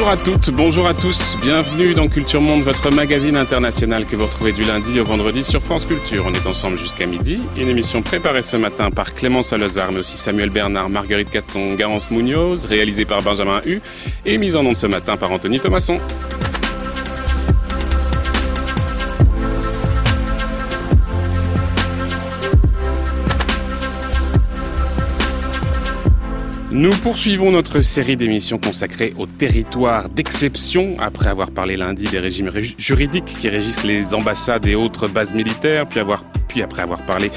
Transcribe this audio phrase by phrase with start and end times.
[0.00, 4.24] Bonjour à toutes, bonjour à tous, bienvenue dans Culture Monde, votre magazine international que vous
[4.24, 6.24] retrouvez du lundi au vendredi sur France Culture.
[6.26, 10.16] On est ensemble jusqu'à midi, une émission préparée ce matin par Clémence Alozard, mais aussi
[10.16, 13.82] Samuel Bernard, Marguerite Caton, Garance Munoz, réalisée par Benjamin Hu
[14.24, 15.98] et mise en onde ce matin par Anthony Thomasson.
[26.80, 32.50] Nous poursuivons notre série d'émissions consacrées au territoire d'exception, après avoir parlé lundi des régimes
[32.78, 36.00] juridiques qui régissent les ambassades et autres bases militaires, puis,
[36.48, 37.30] puis après avoir parlé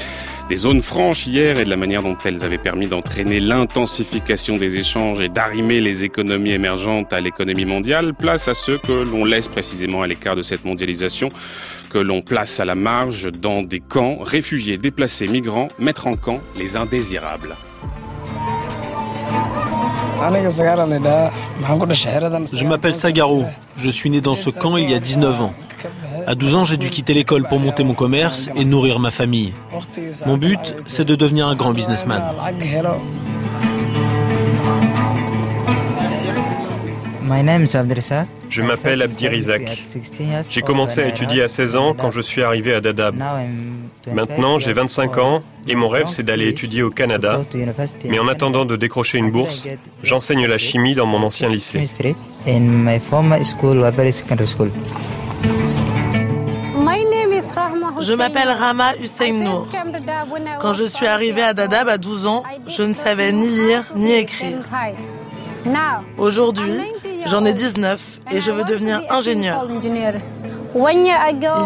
[0.48, 4.78] des zones franches hier et de la manière dont elles avaient permis d'entraîner l'intensification des
[4.78, 9.48] échanges et d'arrimer les économies émergentes à l'économie mondiale, place à ceux que l'on laisse
[9.48, 11.28] précisément à l'écart de cette mondialisation,
[11.90, 16.40] que l'on place à la marge dans des camps, réfugiés, déplacés, migrants, mettre en camp
[16.56, 17.54] les indésirables.
[22.56, 23.44] Je m'appelle Sagaro.
[23.76, 25.54] Je suis né dans ce camp il y a 19 ans.
[26.26, 29.52] À 12 ans, j'ai dû quitter l'école pour monter mon commerce et nourrir ma famille.
[30.26, 32.22] Mon but, c'est de devenir un grand businessman.
[38.50, 39.82] Je m'appelle Abdirizak.
[40.50, 43.16] J'ai commencé à étudier à 16 ans quand je suis arrivé à Dadaab.
[44.12, 47.40] Maintenant, j'ai 25 ans et mon rêve, c'est d'aller étudier au Canada.
[48.04, 49.66] Mais en attendant de décrocher une bourse,
[50.02, 51.86] j'enseigne la chimie dans mon ancien lycée.
[58.00, 59.66] Je m'appelle Rama Hussein Nour.
[60.60, 64.12] Quand je suis arrivé à Dadaab à 12 ans, je ne savais ni lire ni
[64.12, 64.58] écrire.
[66.18, 66.80] Aujourd'hui,
[67.26, 68.00] j'en ai 19
[68.32, 69.66] et je veux devenir ingénieur.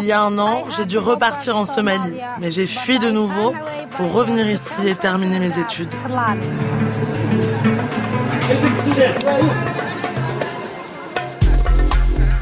[0.00, 3.54] Il y a un an, j'ai dû repartir en Somalie, mais j'ai fui de nouveau
[3.92, 5.88] pour revenir ici et terminer mes études.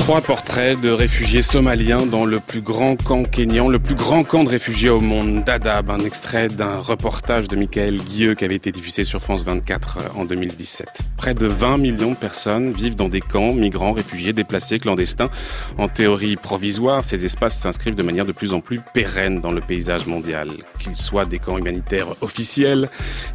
[0.06, 4.44] Trois portraits de réfugiés somaliens dans le plus grand camp kényan, le plus grand camp
[4.44, 8.70] de réfugiés au monde, Dadaab, un extrait d'un reportage de Michael Guilleux qui avait été
[8.70, 10.86] diffusé sur France 24 euh, en 2017.
[11.16, 15.28] Près de 20 millions de personnes vivent dans des camps, migrants, réfugiés, déplacés, clandestins.
[15.76, 19.60] En théorie provisoire, ces espaces s'inscrivent de manière de plus en plus pérenne dans le
[19.60, 20.50] paysage mondial.
[20.78, 22.90] Qu'ils soient des camps humanitaires officiels,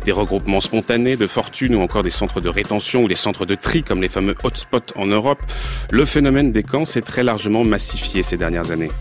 [0.05, 3.55] des regroupements spontanés de fortune ou encore des centres de rétention ou des centres de
[3.55, 5.41] tri comme les fameux hotspots en Europe,
[5.89, 8.91] le phénomène des camps s'est très largement massifié ces dernières années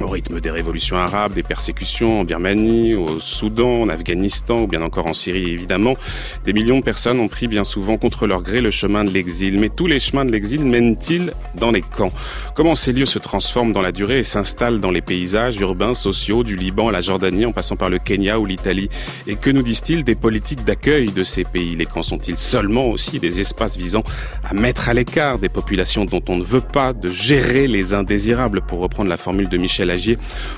[0.00, 4.80] au rythme des révolutions arabes, des persécutions en Birmanie, au Soudan, en Afghanistan ou bien
[4.80, 5.96] encore en Syrie évidemment,
[6.44, 9.58] des millions de personnes ont pris bien souvent contre leur gré le chemin de l'exil.
[9.58, 12.12] Mais tous les chemins de l'exil mènent-ils dans les camps?
[12.54, 16.42] Comment ces lieux se transforment dans la durée et s'installent dans les paysages urbains, sociaux
[16.42, 18.90] du Liban à la Jordanie en passant par le Kenya ou l'Italie?
[19.26, 21.76] Et que nous disent-ils des politiques d'accueil de ces pays?
[21.76, 24.02] Les camps sont-ils seulement aussi des espaces visant
[24.44, 28.62] à mettre à l'écart des populations dont on ne veut pas de gérer les indésirables?
[28.62, 29.83] Pour reprendre la formule de Michel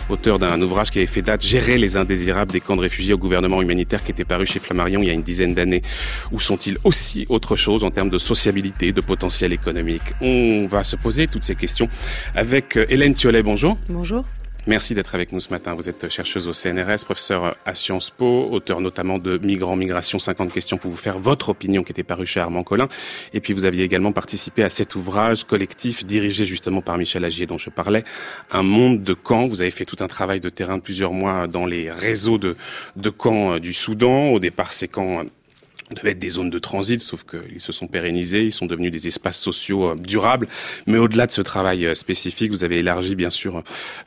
[0.08, 3.18] Auteur d'un ouvrage qui avait fait date Gérer les indésirables des camps de réfugiés au
[3.18, 5.82] gouvernement humanitaire qui était paru chez Flammarion il y a une dizaine d'années.
[6.32, 10.14] Où sont-ils aussi autre chose en termes de sociabilité, de potentiel économique?
[10.20, 11.88] On va se poser toutes ces questions
[12.34, 13.42] avec euh, Hélène Thiollet.
[13.42, 13.76] Bonjour.
[13.88, 14.24] Bonjour.
[14.68, 15.74] Merci d'être avec nous ce matin.
[15.74, 20.52] Vous êtes chercheuse au CNRS, professeur à Sciences Po, auteur notamment de Migrants, Migration, 50
[20.52, 22.88] questions pour vous faire votre opinion qui était parue chez Armand Collin.
[23.32, 27.46] Et puis vous aviez également participé à cet ouvrage collectif dirigé justement par Michel Agier
[27.46, 28.02] dont je parlais,
[28.50, 29.46] Un monde de camps.
[29.46, 32.56] Vous avez fait tout un travail de terrain plusieurs mois dans les réseaux de,
[32.96, 34.30] de camps du Soudan.
[34.30, 35.22] Au départ, ces camps
[35.94, 39.06] devaient être des zones de transit, sauf qu'ils se sont pérennisés, ils sont devenus des
[39.06, 40.48] espaces sociaux euh, durables.
[40.86, 43.62] Mais au-delà de ce travail euh, spécifique, vous avez élargi bien sûr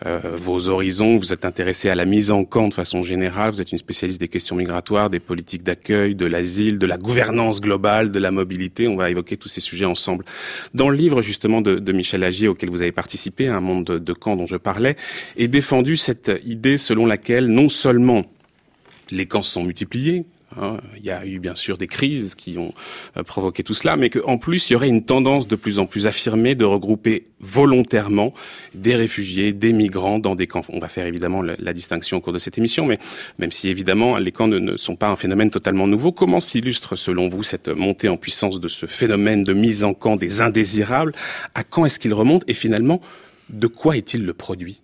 [0.05, 3.61] euh, vos horizons, vous êtes intéressé à la mise en camp de façon générale, vous
[3.61, 8.11] êtes une spécialiste des questions migratoires, des politiques d'accueil, de l'asile, de la gouvernance globale,
[8.11, 8.87] de la mobilité.
[8.87, 10.25] On va évoquer tous ces sujets ensemble.
[10.73, 14.13] Dans le livre justement de, Michel Agier auquel vous avez participé, Un monde de, de
[14.13, 14.95] camps dont je parlais,
[15.37, 18.25] est défendu cette idée selon laquelle non seulement
[19.11, 20.25] les camps sont multipliés,
[20.57, 22.73] il y a eu bien sûr des crises qui ont
[23.17, 25.85] euh, provoqué tout cela, mais qu'en plus il y aurait une tendance de plus en
[25.85, 28.33] plus affirmée de regrouper volontairement
[28.73, 30.65] des réfugiés, des migrants dans des camps.
[30.69, 32.97] On va faire évidemment la, distinction au cours de cette émission, mais
[33.37, 36.95] même si évidemment les camps ne, ne sont pas un phénomène totalement nouveau, comment s'illustre
[36.95, 41.13] selon vous cette montée en puissance de ce phénomène de mise en camp des indésirables?
[41.53, 42.43] À quand est-ce qu'il remonte?
[42.47, 43.01] Et finalement,
[43.49, 44.81] de quoi est-il le produit?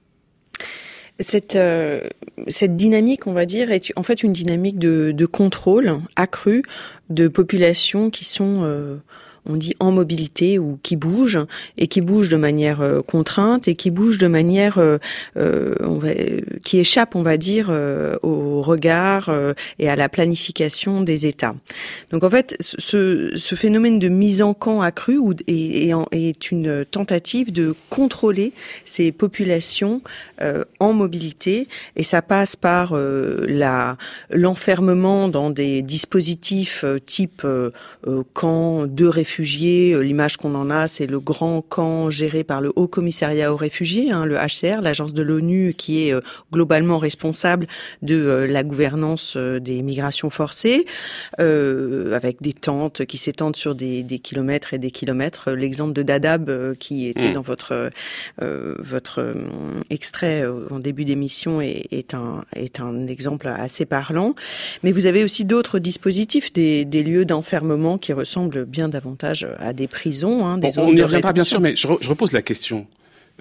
[1.19, 2.01] Cette, euh,
[2.47, 6.63] cette dynamique, on va dire, est en fait une dynamique de, de contrôle accru
[7.09, 8.97] de populations qui sont, euh,
[9.45, 11.45] on dit en mobilité ou qui bougent
[11.77, 14.79] et qui bougent de manière contrainte et qui bougent de manière
[15.35, 16.09] on va,
[16.63, 17.69] qui échappe, on va dire,
[18.23, 19.31] au regard
[19.77, 21.53] et à la planification des États.
[22.09, 27.53] Donc en fait, ce, ce phénomène de mise en camp accrue est, est, une tentative
[27.53, 28.51] de contrôler
[28.83, 30.01] ces populations
[30.79, 33.97] en mobilité et ça passe par la
[34.29, 37.71] l'enfermement dans des dispositifs euh, type euh,
[38.07, 39.97] euh, camp de réfugiés.
[40.01, 44.11] L'image qu'on en a, c'est le grand camp géré par le Haut Commissariat aux réfugiés,
[44.11, 46.13] hein, le HCR, l'agence de l'ONU qui est
[46.51, 47.67] globalement responsable
[48.01, 50.85] de la gouvernance des migrations forcées,
[51.37, 55.51] avec des tentes qui s'étendent sur des, des, kilomètres et des kilomètres.
[55.51, 57.33] L'exemple de Dadaab qui était mm.
[57.33, 57.89] dans votre
[58.41, 59.35] votre
[59.89, 60.24] extrait
[60.71, 64.35] en début d'émission est, est, un est un exemple assez parlant.
[64.83, 69.73] Mais vous avez aussi d'autres dispositifs, des, des lieux d'enfermement qui ressemblent bien davantage à
[69.73, 70.45] des prisons.
[70.45, 72.87] Hein, des on n'y reviendra bien sûr, mais je, je repose la question.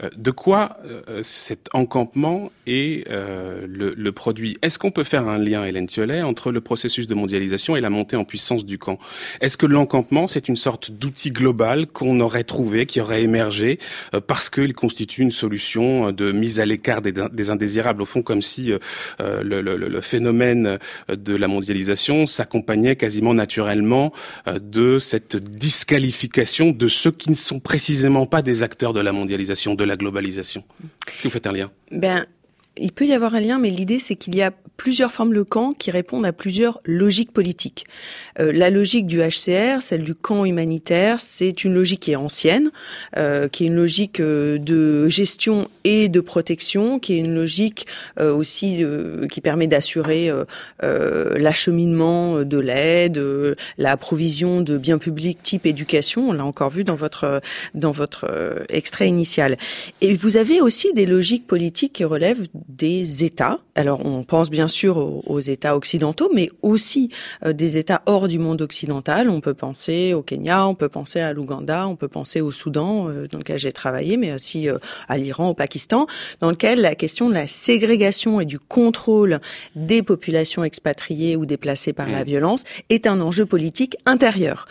[0.02, 4.56] Euh, de quoi euh, cet encampement est euh, le, produit?
[4.62, 7.90] Est-ce qu'on peut faire un lien, Hélène Thiollet, entre le processus de mondialisation et la
[7.90, 8.98] montée en puissance du camp?
[9.40, 13.78] Est-ce que l'encampement, c'est une sorte d'outil global qu'on aurait trouvé, qui aurait émergé,
[14.26, 18.72] parce qu'il constitue une solution de mise à l'écart des, indésirables, au fond, comme si
[19.20, 24.12] le, phénomène de la mondialisation s'accompagnait quasiment naturellement
[24.46, 29.74] de cette disqualification de ceux qui ne sont précisément pas des acteurs de la mondialisation,
[29.86, 30.64] la globalisation.
[31.08, 31.70] Est-ce que vous faites un lien?
[31.90, 32.26] Ben,
[32.76, 35.42] il peut y avoir un lien, mais l'idée c'est qu'il y a plusieurs formes de
[35.42, 37.84] camp qui répondent à plusieurs logiques politiques.
[38.40, 42.70] Euh, la logique du HCR, celle du camp humanitaire, c'est une logique qui est ancienne,
[43.16, 47.86] euh, qui est une logique euh, de gestion et de protection, qui est une logique
[48.18, 50.30] euh, aussi euh, qui permet d'assurer
[50.80, 53.22] l'acheminement de l'aide,
[53.78, 56.30] la provision de biens publics type éducation.
[56.30, 57.40] On l'a encore vu dans votre
[57.74, 59.56] dans votre extrait initial.
[60.00, 63.60] Et vous avez aussi des logiques politiques qui relèvent des États.
[63.74, 64.96] Alors on pense bien sûr
[65.28, 67.10] aux, États occidentaux, mais aussi
[67.44, 69.28] euh, des États hors du monde occidental.
[69.28, 73.08] On peut penser au Kenya, on peut penser à l'Ouganda, on peut penser au Soudan,
[73.08, 74.78] euh, dans lequel j'ai travaillé, mais aussi euh,
[75.08, 76.06] à l'Iran, au Pakistan,
[76.40, 79.40] dans lequel la question de la ségrégation et du contrôle
[79.76, 82.28] des populations expatriées ou déplacées par la mmh.
[82.28, 84.66] violence est un enjeu politique intérieur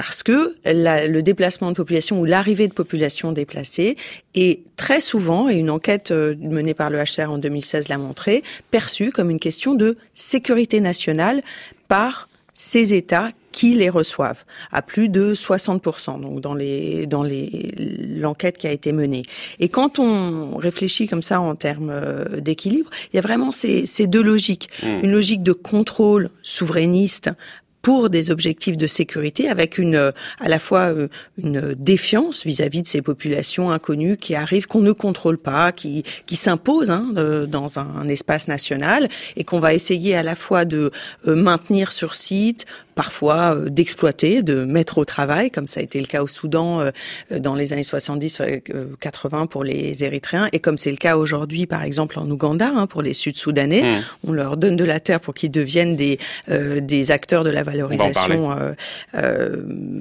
[0.00, 3.98] parce que le déplacement de population ou l'arrivée de population déplacée
[4.34, 8.42] est très souvent, et une enquête euh, menée par le HCR en 2016 l'a montré,
[8.70, 11.42] perçue comme une question de sécurité nationale
[11.86, 14.42] par ces États qui les reçoivent
[14.72, 17.74] à plus de 60%, donc dans les dans les
[18.16, 19.24] l'enquête qui a été menée.
[19.58, 23.84] Et quand on réfléchit comme ça en termes euh, d'équilibre, il y a vraiment ces,
[23.84, 24.70] ces deux logiques.
[24.82, 25.04] Mmh.
[25.04, 27.28] Une logique de contrôle souverainiste
[27.82, 32.86] pour des objectifs de sécurité, avec une à la fois euh, une défiance vis-à-vis de
[32.86, 37.12] ces populations inconnues qui arrivent, qu'on ne contrôle pas, qui qui s'imposent hein,
[37.48, 40.90] dans un, espace national, et qu'on va essayer à la fois de
[41.26, 42.66] euh, maintenir sur site,
[43.00, 46.82] parfois euh, d'exploiter, de mettre au travail, comme ça a été le cas au Soudan
[46.82, 46.90] euh,
[47.38, 51.82] dans les années 70-80 euh, pour les Érythréens, et comme c'est le cas aujourd'hui, par
[51.82, 53.84] exemple en Ouganda, hein, pour les Sud-Soudanais.
[53.84, 54.02] Mmh.
[54.28, 58.50] On leur donne de la terre pour qu'ils deviennent des des acteurs de la valorisation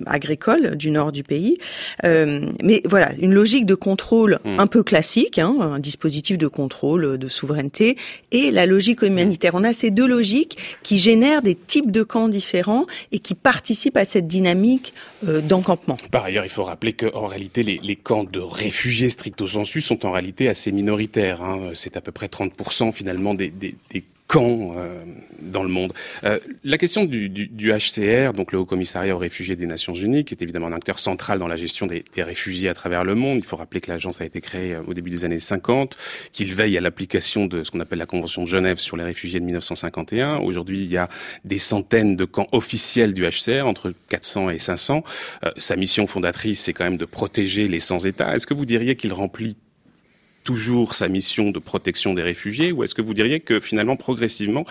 [0.05, 1.57] agricole du nord du pays.
[2.03, 4.59] mais voilà, une logique de contrôle mmh.
[4.59, 7.97] un peu classique, hein, un dispositif de contrôle de souveraineté,
[8.31, 9.51] et la logique humanitaire.
[9.53, 13.97] On a ces deux logiques qui génèrent des types de camps différents et qui participent
[13.97, 14.93] à cette dynamique
[15.27, 15.97] euh, d'encampement.
[16.11, 20.11] Par ailleurs, il faut rappeler qu'en réalité, les, camps de réfugiés stricto sensu sont en
[20.11, 21.41] réalité assez minoritaires.
[21.43, 21.71] Hein.
[21.73, 25.03] C'est à peu près 30% finalement des, des, des camps euh,
[25.41, 25.91] dans le monde.
[26.23, 29.95] Euh, la question du, du, du, HCR, donc le Haut Commissariat aux réfugiés des Nations
[29.95, 33.03] Unies, qui est évidemment un acteur central dans la gestion des, des réfugiés à travers
[33.03, 33.39] le monde.
[33.39, 35.97] Il faut rappeler que l'agence a été créée euh, au début des années 50,
[36.31, 39.39] qu'il veille à l'application de ce qu'on appelle la Convention de Genève sur les réfugiés
[39.39, 40.37] de 1951.
[40.37, 41.09] Aujourd'hui, il y a
[41.43, 45.03] des centaines de camps officiels du HCR, entre 400 et 500.
[45.43, 48.35] Euh, sa mission fondatrice, c'est quand même de protéger les sans-État.
[48.35, 49.57] Est-ce que vous diriez qu'il remplit
[50.49, 54.65] toujours sa mission de protection des réfugiés ou est-ce que vous diriez que finalement progressivement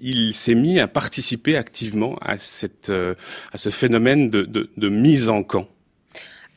[0.00, 3.14] il s'est mis à participer activement à cette euh,
[3.52, 5.68] à ce phénomène de, de, de mise en camp?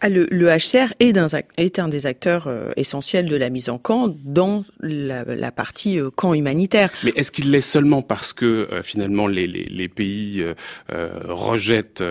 [0.01, 3.69] Ah, le, le, HCR est un, est un des acteurs euh, essentiels de la mise
[3.69, 6.89] en camp dans la, la partie euh, camp humanitaire.
[7.03, 10.43] Mais est-ce qu'il l'est seulement parce que finalement les, les, les pays
[10.89, 12.03] rejettent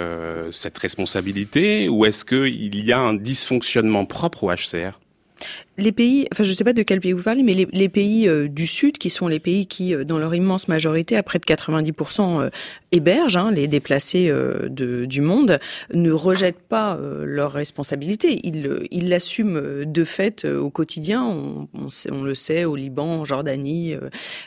[0.52, 5.00] cette responsabilité ou est-ce qu'il y a un dysfonctionnement propre au HCR
[5.78, 8.28] Les pays, enfin je ne sais pas de quel pays vous parlez, mais les, pays
[8.28, 11.38] euh, du Sud, qui sont les pays qui, euh, dans leur immense majorité, à près
[11.38, 12.50] de 90%, euh,
[12.92, 14.32] hébergent hein, les déplacés
[14.70, 15.58] du monde,
[15.92, 18.40] ne rejettent pas leurs responsabilités.
[18.44, 21.24] Ils l'assument de fait au quotidien.
[21.24, 23.94] On, le sait au Liban, en Jordanie,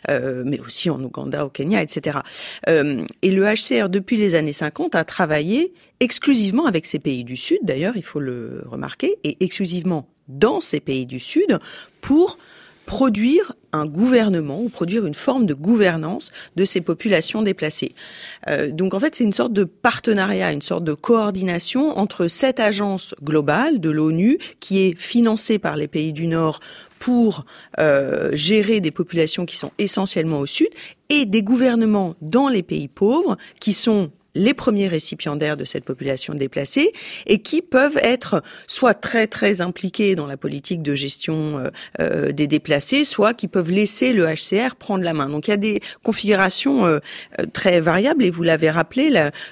[0.08, 2.19] mais aussi en Ouganda, au Kenya, etc.
[2.67, 7.60] et le HCR, depuis les années 50, a travaillé exclusivement avec ces pays du Sud,
[7.63, 11.60] d'ailleurs, il faut le remarquer, et exclusivement dans ces pays du Sud
[12.02, 12.38] pour
[12.86, 17.92] produire un gouvernement ou produire une forme de gouvernance de ces populations déplacées.
[18.48, 22.60] Euh, donc en fait, c'est une sorte de partenariat, une sorte de coordination entre cette
[22.60, 26.62] agence globale de l'ONU qui est financée par les pays du Nord
[26.98, 27.46] pour
[27.80, 30.70] euh, gérer des populations qui sont essentiellement au sud
[31.10, 36.34] et des gouvernements dans les pays pauvres qui sont les premiers récipiendaires de cette population
[36.34, 36.93] déplacée
[37.27, 41.69] et qui peuvent être soit très très impliqués dans la politique de gestion euh,
[42.00, 45.27] euh, des déplacés, soit qui peuvent laisser le HCR prendre la main.
[45.27, 47.00] Donc il y a des configurations euh,
[47.51, 49.10] très variables et vous l'avez rappelé,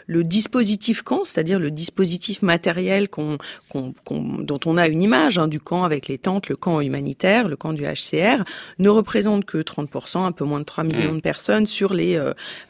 [0.07, 3.37] le dispositif camp, c'est-à-dire le dispositif matériel qu'on,
[3.73, 7.57] dont on a une image hein, du camp avec les tentes, le camp humanitaire, le
[7.57, 8.43] camp du HCR,
[8.79, 11.17] ne représente que 30%, un peu moins de 3 millions mmh.
[11.17, 12.19] de personnes sur les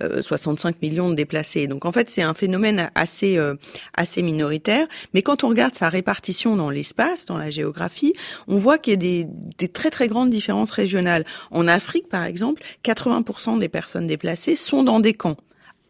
[0.02, 1.68] 65 millions de déplacés.
[1.68, 3.56] Donc en fait, c'est un phénomène assez euh,
[3.96, 4.88] assez minoritaire.
[5.14, 8.14] Mais quand on regarde sa répartition dans l'espace, dans la géographie,
[8.48, 11.26] on voit qu'il y a des, des très très grandes différences régionales.
[11.52, 15.38] En Afrique, par exemple, 80% des personnes déplacées sont dans des camps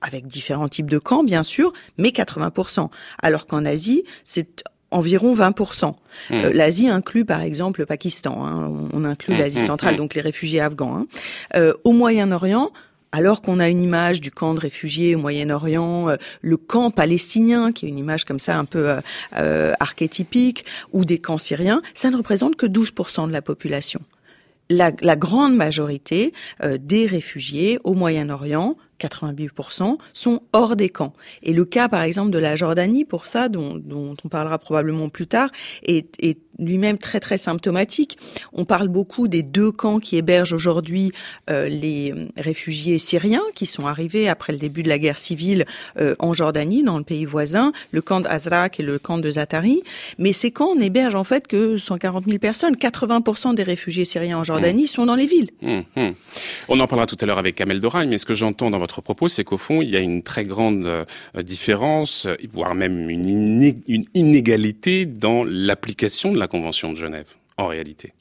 [0.01, 2.89] avec différents types de camps, bien sûr, mais 80%.
[3.21, 5.87] Alors qu'en Asie, c'est environ 20%.
[5.89, 5.93] Mmh.
[6.31, 8.89] Euh, L'Asie inclut par exemple le Pakistan, hein.
[8.93, 10.95] on inclut mmh, l'Asie mmh, centrale, donc les réfugiés afghans.
[10.95, 11.07] Hein.
[11.55, 12.71] Euh, au Moyen-Orient,
[13.11, 17.71] alors qu'on a une image du camp de réfugiés au Moyen-Orient, euh, le camp palestinien,
[17.71, 18.99] qui est une image comme ça un peu euh,
[19.35, 23.99] euh, archétypique, ou des camps syriens, ça ne représente que 12% de la population.
[24.69, 31.13] La, grande majorité des réfugiés au Moyen-Orient 88% sont hors des camps.
[31.43, 35.27] Et le cas, par exemple, de la Jordanie, pour ça, dont, on parlera probablement plus
[35.27, 35.49] tard,
[35.83, 38.17] est, lui-même très très symptomatique.
[38.53, 41.11] On parle beaucoup des deux camps qui hébergent aujourd'hui
[41.49, 45.65] euh, les réfugiés syriens qui sont arrivés après le début de la guerre civile
[45.99, 49.81] euh, en Jordanie, dans le pays voisin, le camp d'Azraq et le camp de Zatari.
[50.17, 52.75] Mais ces camps n'hébergent en fait que 140 000 personnes.
[52.75, 54.87] 80% des réfugiés syriens en Jordanie mmh.
[54.87, 55.49] sont dans les villes.
[55.61, 56.09] Mmh, mmh.
[56.69, 59.01] On en parlera tout à l'heure avec Kamel Doraï, mais ce que j'entends dans votre
[59.01, 61.05] propos, c'est qu'au fond, il y a une très grande euh,
[61.43, 63.27] différence, voire même une,
[64.13, 68.13] inégalité dans l'application de la Convention de Genève, en réalité.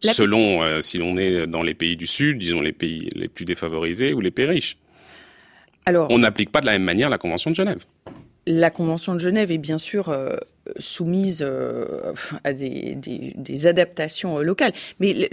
[0.00, 3.44] Selon euh, si l'on est dans les pays du Sud, disons les pays les plus
[3.44, 4.76] défavorisés ou les pays riches.
[5.86, 7.84] Alors, on n'applique pas de la même manière la Convention de Genève.
[8.46, 10.36] La Convention de Genève est bien sûr euh,
[10.78, 14.72] soumise euh, à des, des, adaptations euh, locales.
[15.00, 15.28] Mais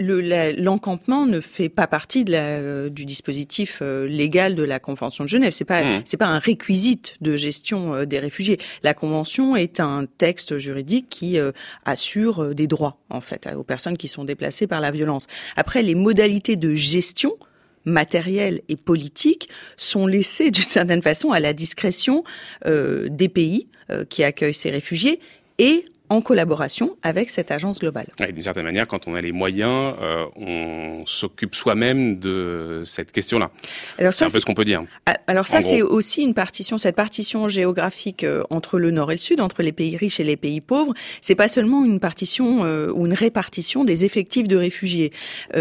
[0.58, 5.30] l'encampement ne fait pas partie de la, euh, du dispositif légal de la Convention de
[5.30, 5.54] Genève.
[5.54, 6.02] C'est pas mmh.
[6.06, 8.60] c'est pas un réquisite de gestion des réfugiés.
[8.84, 11.38] La Convention est un texte juridique qui
[11.86, 15.28] assure des droits en fait aux personnes qui sont déplacées par la violence.
[15.56, 17.38] Après, les modalités de gestion
[17.86, 22.24] matérielles et politiques sont laissées d'une certaine façon à la discrétion
[22.66, 25.20] des pays euh, qui accueille ces réfugiés
[25.58, 28.08] et en collaboration avec cette agence globale.
[28.20, 33.50] D'une certaine manière, quand on a les moyens, euh, on s'occupe soi-même de cette question-là.
[33.98, 34.84] C'est un peu ce qu'on peut dire.
[35.06, 39.16] Ah, alors ça, c'est aussi une partition, cette partition géographique euh, entre le nord et
[39.16, 40.94] le sud, entre les pays riches et les pays pauvres.
[41.22, 45.12] C'est pas seulement une partition euh, ou une répartition des effectifs de réfugiés.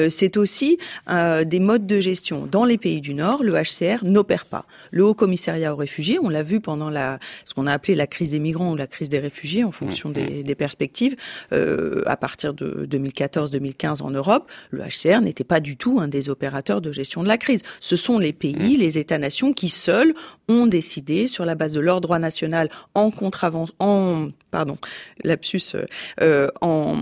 [0.09, 2.49] c'est aussi des modes de gestion.
[2.51, 4.65] Dans les pays du nord, le HCR n'opère pas.
[4.91, 8.09] Le Haut Commissariat aux réfugiés, on l'a vu pendant la, ce qu'on a appelé la
[8.09, 11.17] crise des migrants ou la crise des réfugiés, en fonction mmh, des des, perspectives,
[11.53, 16.29] euh, à partir de 2014-2015 en Europe, le HCR n'était pas du tout un des
[16.29, 17.63] opérateurs de gestion de la crise.
[17.81, 18.81] Ce sont les pays, mmh.
[18.81, 20.15] les États-nations qui seuls
[20.49, 24.79] ont décidé, sur la base de leur droit national, en contravention, en pardon,
[25.25, 25.77] lapsus,
[26.21, 26.97] euh, en,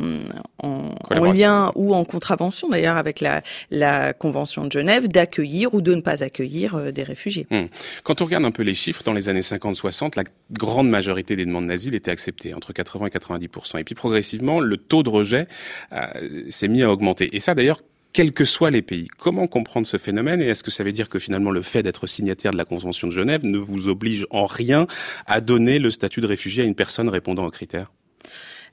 [0.62, 0.94] en,
[1.32, 6.00] lien ou en contravention d'ailleurs avec la, la Convention de Genève, d'accueillir ou de ne
[6.00, 7.46] pas accueillir euh, des réfugiés.
[7.50, 7.64] Mmh.
[8.04, 11.46] Quand on regarde un peu les chiffres, dans les années 50-60, la grande majorité des
[11.46, 13.78] demandes d'asile étaient acceptées, entre 80 et 90%.
[13.78, 15.48] Et puis progressivement, le taux de rejet
[15.92, 16.06] euh,
[16.50, 17.34] s'est mis à augmenter.
[17.36, 17.80] Et ça d'ailleurs,
[18.12, 19.08] quels que soient les pays.
[19.18, 22.06] Comment comprendre ce phénomène et est-ce que ça veut dire que finalement le fait d'être
[22.06, 24.86] signataire de la Convention de Genève ne vous oblige en rien
[25.26, 27.90] à donner le statut de réfugié à une personne répondant aux critères?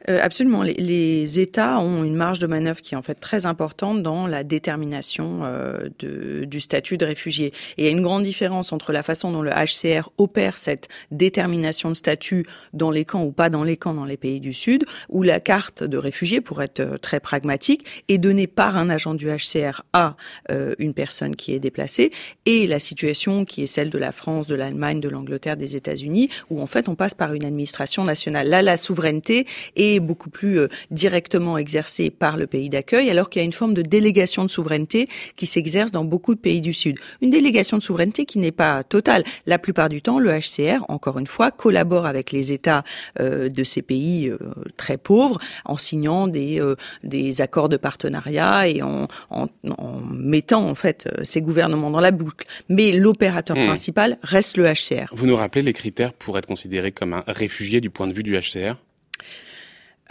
[0.09, 0.61] Euh, absolument.
[0.61, 4.27] Les, les, États ont une marge de manœuvre qui est en fait très importante dans
[4.27, 7.47] la détermination euh, de, du statut de réfugié.
[7.77, 10.87] Et il y a une grande différence entre la façon dont le HCR opère cette
[11.11, 14.53] détermination de statut dans les camps ou pas dans les camps dans les pays du
[14.53, 18.89] Sud, où la carte de réfugié, pour être euh, très pragmatique, est donnée par un
[18.89, 20.15] agent du HCR à
[20.51, 22.11] euh, une personne qui est déplacée,
[22.45, 26.29] et la situation qui est celle de la France, de l'Allemagne, de l'Angleterre, des États-Unis,
[26.49, 28.47] où en fait on passe par une administration nationale.
[28.47, 33.41] Là, la souveraineté est beaucoup plus euh, directement exercée par le pays d'accueil, alors qu'il
[33.41, 36.73] y a une forme de délégation de souveraineté qui s'exerce dans beaucoup de pays du
[36.73, 36.97] Sud.
[37.21, 39.23] Une délégation de souveraineté qui n'est pas totale.
[39.45, 42.83] La plupart du temps, le HCR, encore une fois, collabore avec les États
[43.19, 44.37] euh, de ces pays euh,
[44.77, 46.61] très pauvres en signant des,
[47.03, 49.47] des accords de partenariat et en, en,
[49.77, 52.47] en, mettant en fait ces gouvernements dans la boucle.
[52.69, 53.65] Mais l'opérateur hmm.
[53.65, 55.13] principal reste le HCR.
[55.13, 58.23] Vous nous rappelez les critères pour être considéré comme un réfugié du point de vue
[58.23, 58.75] du HCR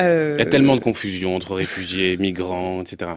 [0.00, 0.36] euh...
[0.38, 3.12] Il y a tellement de confusion entre réfugiés, migrants, etc.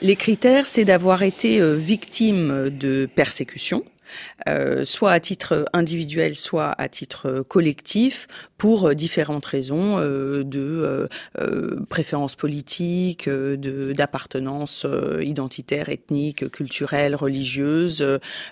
[0.00, 3.84] Les critères, c'est d'avoir été euh, victime de persécution,
[4.48, 8.28] euh, soit à titre individuel, soit à titre collectif,
[8.58, 11.08] pour différentes raisons euh, de
[11.40, 14.86] euh, préférence politique, de d'appartenance
[15.22, 18.04] identitaire, ethnique, culturelle, religieuse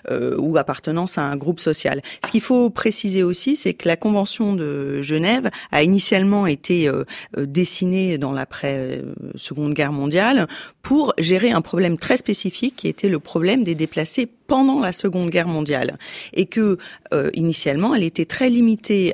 [0.09, 2.01] ou appartenance à un groupe social.
[2.25, 6.89] Ce qu'il faut préciser aussi, c'est que la Convention de Genève a initialement été
[7.37, 9.03] dessinée dans l'après
[9.35, 10.47] Seconde Guerre mondiale
[10.81, 15.29] pour gérer un problème très spécifique qui était le problème des déplacés pendant la Seconde
[15.29, 15.97] Guerre mondiale
[16.33, 16.77] et que
[17.13, 19.13] euh, initialement elle était très limitée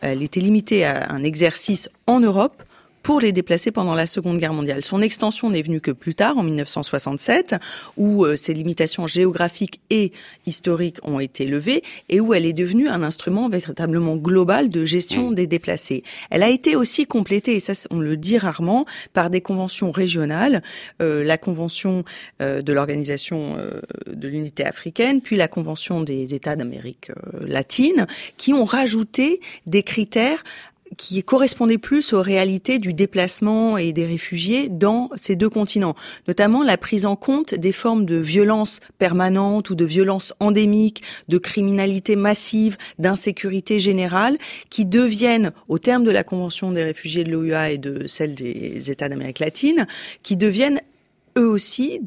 [0.00, 2.63] elle était limitée à un exercice en Europe
[3.04, 4.84] pour les déplacer pendant la Seconde Guerre mondiale.
[4.84, 7.54] Son extension n'est venue que plus tard, en 1967,
[7.96, 10.10] où euh, ces limitations géographiques et
[10.46, 15.30] historiques ont été levées et où elle est devenue un instrument véritablement global de gestion
[15.30, 15.34] mmh.
[15.36, 16.02] des déplacés.
[16.30, 20.62] Elle a été aussi complétée, et ça on le dit rarement, par des conventions régionales,
[21.02, 22.04] euh, la convention
[22.40, 28.06] euh, de l'organisation euh, de l'unité africaine, puis la convention des États d'Amérique latine,
[28.36, 30.44] qui ont rajouté des critères
[30.96, 35.94] qui correspondait plus aux réalités du déplacement et des réfugiés dans ces deux continents,
[36.28, 41.38] notamment la prise en compte des formes de violence permanente ou de violence endémique, de
[41.38, 44.38] criminalité massive, d'insécurité générale,
[44.70, 48.90] qui deviennent, au terme de la Convention des réfugiés de l'OUA et de celle des
[48.90, 49.86] États d'Amérique latine,
[50.22, 50.80] qui deviennent
[51.38, 52.00] eux aussi,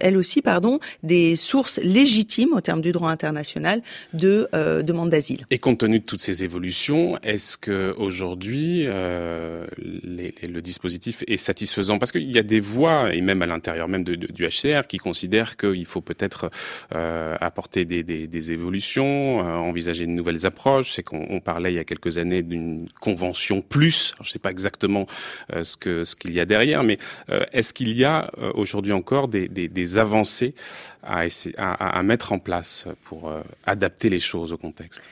[0.00, 5.46] elles aussi, pardon, des sources légitimes au terme du droit international de euh, demande d'asile.
[5.50, 11.98] Et compte tenu de toutes ces évolutions, est-ce que aujourd'hui euh, le dispositif est satisfaisant?
[11.98, 15.56] Parce qu'il y a des voix, et même à l'intérieur même du HCR, qui considèrent
[15.56, 16.50] qu'il faut peut-être
[16.94, 20.92] euh, apporter des, des, des évolutions, euh, envisager de nouvelles approches.
[20.92, 24.14] C'est qu'on parlait il y a quelques années d'une convention plus.
[24.20, 25.06] Je ne sais pas exactement
[25.52, 26.98] euh, ce que ce qu'il y a derrière, mais
[27.30, 30.54] euh, est-ce qu'il y a aujourd'hui encore des, des, des avancées
[31.02, 35.02] à, essayer, à, à, mettre en place pour euh, adapter les choses au contexte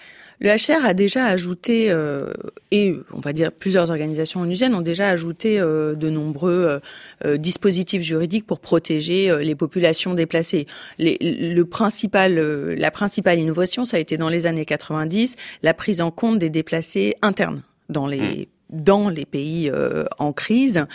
[0.40, 2.32] le HR a déjà ajouté, euh,
[2.70, 6.80] et on va dire plusieurs organisations onusiennes ont déjà ajouté euh, de nombreux
[7.24, 10.66] euh, dispositifs juridiques pour protéger les populations déplacées.
[10.98, 16.00] Les, le principal, la principale innovation, ça a été dans les années 90, la prise
[16.00, 18.82] en compte des déplacés internes dans les, mmh.
[18.82, 19.70] dans les pays
[20.18, 20.86] en crise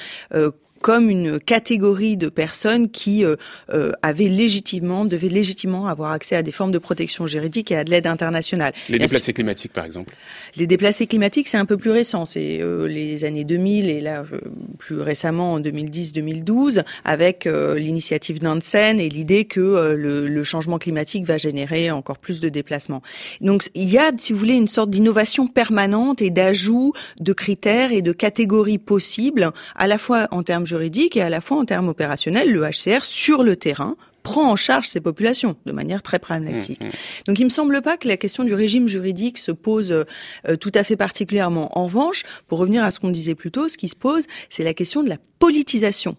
[0.81, 3.35] comme une catégorie de personnes qui euh,
[3.71, 7.83] euh, avaient légitimement, devaient légitimement avoir accès à des formes de protection juridique et à
[7.83, 8.73] de l'aide internationale.
[8.89, 10.13] Les déplacés climatiques, par exemple
[10.55, 12.25] Les déplacés climatiques, c'est un peu plus récent.
[12.25, 14.39] C'est euh, les années 2000 et là, euh,
[14.77, 20.77] plus récemment en 2010-2012, avec euh, l'initiative Nansen et l'idée que euh, le, le, changement
[20.77, 23.01] climatique va générer encore plus de déplacements.
[23.41, 27.91] Donc, il y a, si vous voulez, une sorte d'innovation permanente et d'ajout de critères
[27.91, 31.65] et de catégories possibles, à la fois en termes juridique et à la fois en
[31.65, 36.19] termes opérationnels, le HCR sur le terrain prend en charge ces populations de manière très
[36.19, 36.83] pragmatique.
[36.83, 37.27] Mmh, mmh.
[37.27, 40.71] Donc il me semble pas que la question du régime juridique se pose euh, tout
[40.75, 41.77] à fait particulièrement.
[41.77, 44.63] En revanche, pour revenir à ce qu'on disait plus tôt, ce qui se pose, c'est
[44.63, 46.15] la question de la politisation,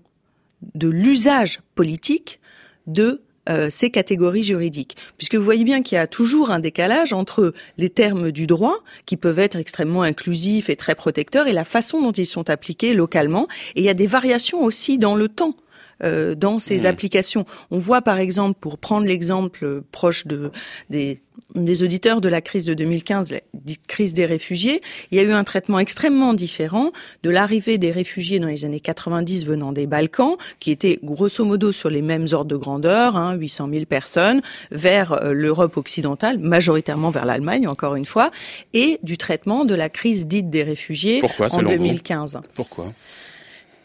[0.75, 2.41] de l'usage politique
[2.87, 4.97] de euh, ces catégories juridiques.
[5.17, 8.79] Puisque vous voyez bien qu'il y a toujours un décalage entre les termes du droit,
[9.07, 12.93] qui peuvent être extrêmement inclusifs et très protecteurs, et la façon dont ils sont appliqués
[12.93, 13.49] localement.
[13.77, 15.57] Et il y a des variations aussi dans le temps.
[16.03, 16.87] Dans ses mmh.
[16.87, 17.47] applications.
[17.71, 20.51] On voit par exemple, pour prendre l'exemple proche de
[20.89, 21.21] des
[21.55, 23.41] des auditeurs de la crise de 2015, la
[23.89, 28.39] crise des réfugiés, il y a eu un traitement extrêmement différent de l'arrivée des réfugiés
[28.39, 32.51] dans les années 90 venant des Balkans, qui étaient grosso modo sur les mêmes ordres
[32.51, 38.07] de grandeur, hein, 800 000 personnes, vers euh, l'Europe occidentale, majoritairement vers l'Allemagne, encore une
[38.07, 38.31] fois,
[38.73, 42.41] et du traitement de la crise dite des réfugiés en 2015.
[42.55, 42.93] Pourquoi?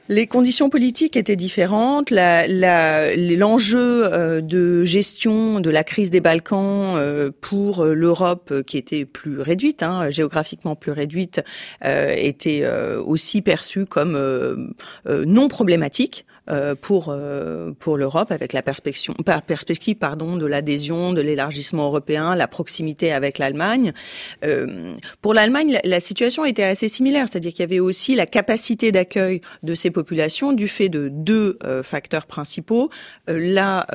[0.08, 2.12] Les conditions politiques étaient différentes.
[2.12, 9.06] L'enjeu euh, de gestion de la crise des Balkans euh, pour l'Europe, euh, qui était
[9.06, 11.42] plus réduite, hein, géographiquement plus réduite,
[11.84, 12.66] était
[13.06, 14.74] aussi perçu comme
[15.06, 16.26] non problématique.
[16.48, 19.16] Euh, pour euh, pour l'Europe avec la perspective
[19.48, 23.94] perspective pardon de l'adhésion de l'élargissement européen la proximité avec l'Allemagne.
[24.44, 28.92] Euh, pour l'Allemagne la, situation était assez similaire c'est-à-dire qu'il y avait aussi la capacité
[28.92, 32.92] d'accueil de ces populations du fait de deux facteurs principaux.
[33.28, 33.88] La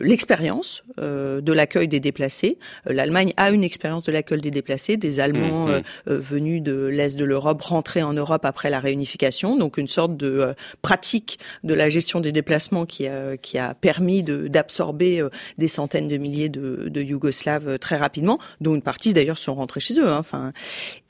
[0.00, 2.58] l'expérience de l'accueil des déplacés.
[2.84, 6.14] l'Allemagne a une expérience de l'accueil des déplacés des Allemands mmh, mmh.
[6.14, 9.56] venus de l'est de l'Europe rentrés en Europe après la réunification.
[9.56, 14.22] Donc une sorte de pratique de la gestion des déplacements qui a, qui a permis
[14.22, 19.12] d'absorber euh, des centaines de milliers de, de, Yougoslaves euh, très rapidement, dont une partie
[19.12, 20.08] d'ailleurs sont rentrés chez eux.
[20.08, 20.52] Hein, enfin,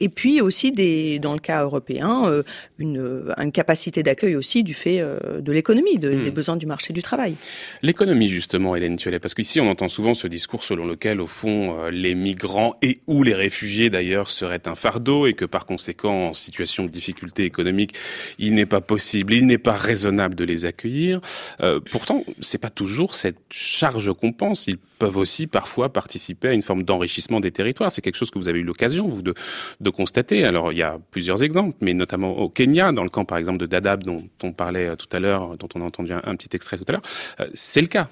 [0.01, 2.43] et puis aussi des, dans le cas européen, euh,
[2.79, 5.03] une, une capacité d'accueil aussi du fait
[5.41, 6.35] de l'économie, de, des hmm.
[6.35, 7.35] besoins du marché du travail.
[7.83, 11.89] L'économie justement, Hélène Thiolet, parce qu'ici on entend souvent ce discours selon lequel au fond
[11.91, 16.35] les migrants et ou les réfugiés d'ailleurs seraient un fardeau et que par conséquent en
[16.35, 17.95] situation de difficulté économique,
[18.39, 21.21] il n'est pas possible, il n'est pas raisonnable de les accueillir.
[21.61, 24.67] Euh, pourtant, c'est pas toujours cette charge qu'on pense.
[24.67, 27.93] Ils peuvent aussi parfois participer à une forme d'enrichissement des territoires.
[27.93, 30.45] C'est quelque chose que vous avez eu l'occasion vous de, constater.
[30.45, 33.59] Alors il y a plusieurs exemples, mais notamment au Kenya, dans le camp par exemple
[33.59, 36.55] de Dadaab dont on parlait euh, tout à l'heure, dont on a entendu un, petit
[36.55, 37.03] extrait tout à l'heure,
[37.41, 38.09] euh, c'est le cas.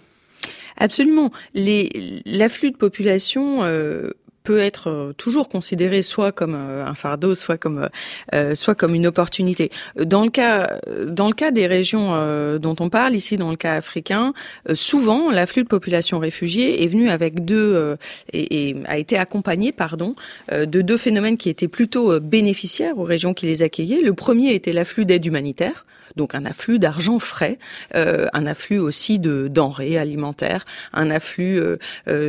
[0.76, 1.30] Absolument.
[1.54, 4.10] L'afflux de population euh,
[4.46, 7.88] peut être euh, toujours considéré soit comme euh, un fardeau, soit comme
[8.32, 9.70] euh, soit comme une opportunité.
[9.96, 12.12] Dans le cas dans le cas des régions
[12.58, 14.32] dont on parle ici, dans le cas africain,
[14.72, 17.96] souvent l'afflux de population réfugiée est venu avec deux
[18.32, 20.14] et, et, a été accompagné pardon
[20.52, 24.02] de deux phénomènes qui étaient plutôt bénéficiaires aux régions qui les accueillaient.
[24.02, 25.84] Le premier était l'afflux d'aide humanitaire
[26.16, 27.58] donc un afflux d'argent frais,
[27.94, 31.76] euh, un afflux aussi de denrées alimentaires, un afflux euh,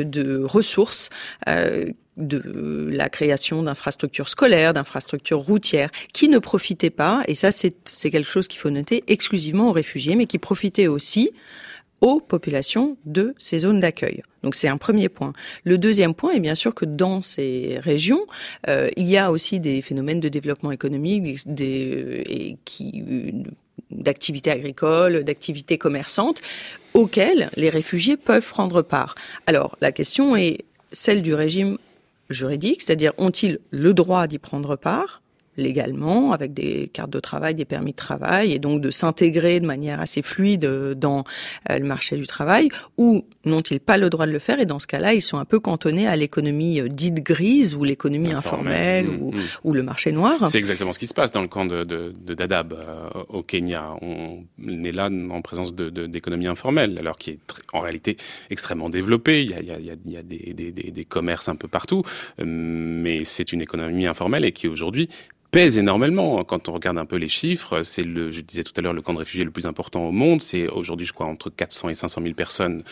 [0.04, 1.10] de ressources
[2.18, 7.72] de la création d'infrastructures scolaires, d'infrastructures routières, qui ne profitaient pas, et ça c'est
[8.12, 11.32] quelque chose qu'il faut noter, exclusivement aux réfugiés, mais qui profitaient aussi
[12.02, 14.22] aux populations de ces zones d'accueil.
[14.44, 15.34] Donc c'est un premier point.
[15.64, 18.26] Le deuxième point est bien sûr que dans ces régions,
[18.68, 23.04] euh, il y a aussi des phénomènes de développement économique des, et qui
[23.90, 26.42] d'activités agricoles, d'activités commerçantes,
[26.94, 29.16] auxquelles les réfugiés peuvent prendre part.
[29.48, 31.78] Alors la question est celle du régime
[32.30, 35.22] juridique, c'est-à-dire ont-ils le droit d'y prendre part
[35.58, 39.66] légalement, avec des cartes de travail, des permis de travail, et donc de s'intégrer de
[39.66, 41.24] manière assez fluide dans
[41.70, 44.80] euh, le marché du travail, ou n'ont-ils pas le droit de le faire Et dans
[44.80, 49.10] ce cas-là, ils sont un peu cantonnés à l'économie euh, dite grise, ou l'économie informelle,
[49.10, 49.40] ou, mmh.
[49.64, 50.50] ou, le marché noir.
[50.50, 53.44] C'est exactement ce qui se passe dans le camp de, de, de Dadaab, euh, au
[53.44, 53.96] Kenya.
[54.02, 54.44] On
[54.84, 57.40] est là en présence d'économie de, informelle, alors qui est
[57.74, 58.18] en réalité
[58.50, 59.44] extrêmement développée.
[59.44, 61.56] Il y a, il y a, il y a des, des, des, des commerces un
[61.56, 62.04] peu partout,
[62.44, 65.10] mais c'est une économie informelle et qui aujourd'hui
[65.58, 66.44] pèse énormément.
[66.44, 69.02] Quand on regarde un peu les chiffres, c'est le, je disais tout à l'heure, le
[69.02, 70.44] camp de réfugiés le plus important au monde.
[70.44, 72.84] C'est aujourd'hui, je crois, entre 400 et 500 000 personnes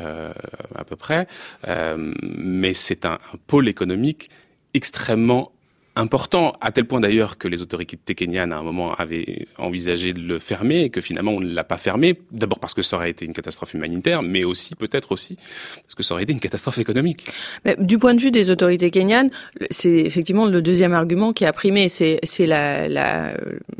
[0.00, 0.32] euh,
[0.74, 1.28] à peu près.
[1.68, 4.30] Euh, mais c'est un, un pôle économique
[4.72, 5.52] extrêmement
[5.96, 10.20] important, à tel point d'ailleurs que les autorités kenyanes à un moment avaient envisagé de
[10.20, 13.10] le fermer et que finalement on ne l'a pas fermé, d'abord parce que ça aurait
[13.10, 15.36] été une catastrophe humanitaire, mais aussi peut-être aussi
[15.82, 17.26] parce que ça aurait été une catastrophe économique.
[17.64, 19.30] Mais du point de vue des autorités kenyanes,
[19.70, 23.34] c'est effectivement le deuxième argument qui a primé, c'est la, la,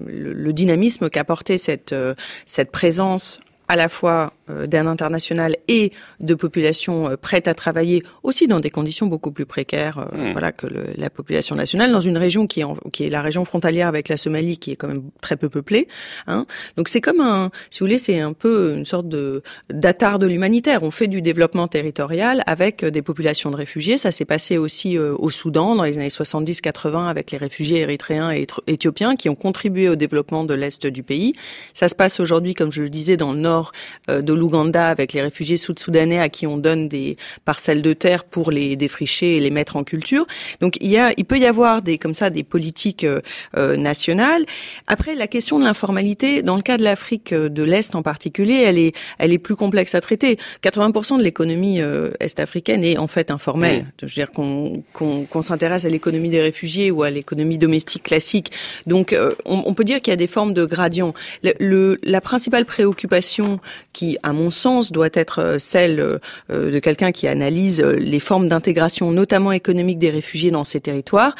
[0.07, 2.15] le, dynamisme qu'apportait cette, euh,
[2.47, 8.47] cette présence à la fois d'un international et de populations euh, prêtes à travailler aussi
[8.47, 10.33] dans des conditions beaucoup plus précaires euh, hmm.
[10.33, 13.23] voilà que le, la population nationale dans une région qui est, en, qui est la
[13.23, 15.89] région frontalière avec la Somalie qui est quand même très peu peuplée
[16.29, 16.47] hein.
[16.77, 20.27] donc c'est comme un si vous voulez c'est un peu une sorte de d'attard de
[20.27, 24.99] l'humanitaire on fait du développement territorial avec des populations de réfugiés ça s'est passé aussi
[24.99, 29.89] au Soudan dans les années 70-80 avec les réfugiés érythréens et éthiopiens qui ont contribué
[29.89, 31.33] au développement de l'est du pays
[31.75, 33.73] ça se passe aujourd'hui comme je le disais dans le nord
[34.09, 38.51] de l'Ouganda avec les réfugiés sud-soudanais à qui on donne des parcelles de terre pour
[38.51, 40.27] les défricher et les mettre en culture.
[40.61, 44.45] Donc il y a, il peut y avoir des comme ça des politiques euh, nationales.
[44.87, 48.79] Après la question de l'informalité, dans le cas de l'Afrique de l'Est en particulier, elle
[48.79, 50.39] est elle est plus complexe à traiter.
[50.63, 51.81] 80% de l'économie
[52.21, 53.81] est-africaine est en fait informelle.
[53.81, 53.87] Mmh.
[54.03, 58.53] Je veux dire qu'on qu'on s'intéresse à l'économie des réfugiés ou à l'économie domestique classique.
[58.87, 61.15] Donc on, on peut dire qu'il y a des formes de gradient.
[61.61, 63.61] Le, la principale préoccupation
[63.93, 66.19] qui, à mon sens, doit être euh, celle euh,
[66.51, 71.37] de quelqu'un qui analyse euh, les formes d'intégration, notamment économique des réfugiés dans ces territoires,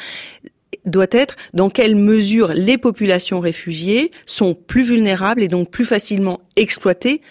[0.85, 6.39] doit être dans quelle mesure les populations réfugiées sont plus vulnérables et donc plus facilement
[6.55, 7.21] exploitées,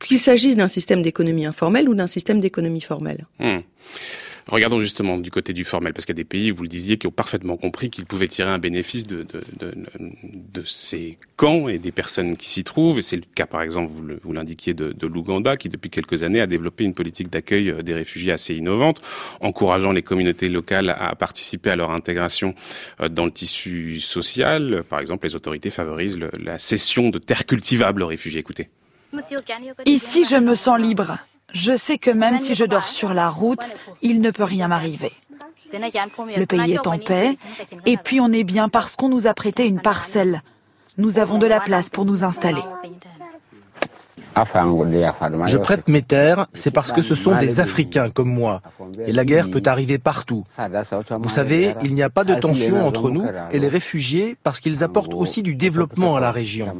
[0.00, 3.26] qu'il s'agisse d'un système d'économie informelle ou d'un système d'économie formelle.
[3.38, 3.58] Hmm.
[4.48, 6.96] Regardons justement du côté du formel, parce qu'il y a des pays, vous le disiez,
[6.96, 9.74] qui ont parfaitement compris qu'ils pouvaient tirer un bénéfice de, de, de,
[10.52, 12.98] de, ces camps et des personnes qui s'y trouvent.
[12.98, 16.40] Et c'est le cas, par exemple, vous l'indiquiez, de, de l'Ouganda, qui depuis quelques années
[16.40, 19.00] a développé une politique d'accueil euh, des réfugiés assez innovante,
[19.40, 22.54] encourageant les communautés locales à participer à leur intégration
[23.00, 24.82] euh, dans le tissu social.
[24.88, 28.40] Par exemple, les autorités favorisent la cession de terres cultivables aux réfugiés.
[28.40, 28.68] Écoutez.
[29.86, 31.18] Ici, je me sens libre.
[31.52, 35.12] Je sais que même si je dors sur la route, il ne peut rien m'arriver.
[35.72, 37.36] Le pays est en paix,
[37.86, 40.42] et puis on est bien parce qu'on nous a prêté une parcelle.
[40.98, 42.62] Nous avons de la place pour nous installer.
[44.34, 48.62] Je prête mes terres, c'est parce que ce sont des Africains comme moi.
[49.06, 50.44] Et la guerre peut arriver partout.
[51.20, 54.84] Vous savez, il n'y a pas de tension entre nous et les réfugiés parce qu'ils
[54.84, 56.72] apportent aussi du développement à la région.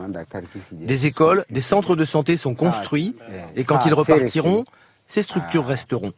[0.72, 3.14] Des écoles, des centres de santé sont construits
[3.56, 4.64] et quand ils repartiront,
[5.06, 6.12] ces structures resteront.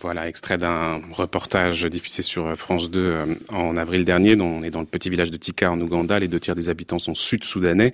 [0.00, 4.38] Voilà, extrait d'un reportage diffusé sur France 2 euh, en avril dernier.
[4.38, 6.18] On est dans le petit village de Tika en Ouganda.
[6.18, 7.92] Les deux tiers des habitants sont sud-soudanais.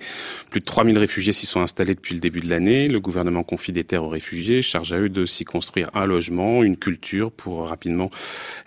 [0.49, 2.87] Plus de 3000 réfugiés s'y sont installés depuis le début de l'année.
[2.87, 6.63] Le gouvernement confie des terres aux réfugiés, charge à eux de s'y construire un logement,
[6.63, 8.11] une culture pour rapidement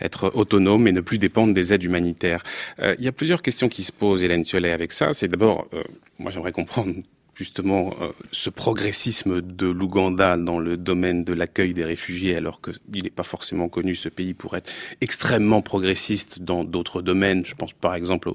[0.01, 2.43] être autonomes et ne plus dépendre des aides humanitaires.
[2.81, 5.13] Euh, il y a plusieurs questions qui se posent, Hélène Thiolet, avec ça.
[5.13, 5.83] C'est d'abord, euh,
[6.19, 6.95] moi j'aimerais comprendre
[7.39, 13.05] justement euh, ce progressisme de l'Ouganda dans le domaine de l'accueil des réfugiés, alors qu'il
[13.05, 14.69] n'est pas forcément connu ce pays pour être
[15.01, 17.47] extrêmement progressiste dans d'autres domaines.
[17.47, 18.31] Je pense par exemple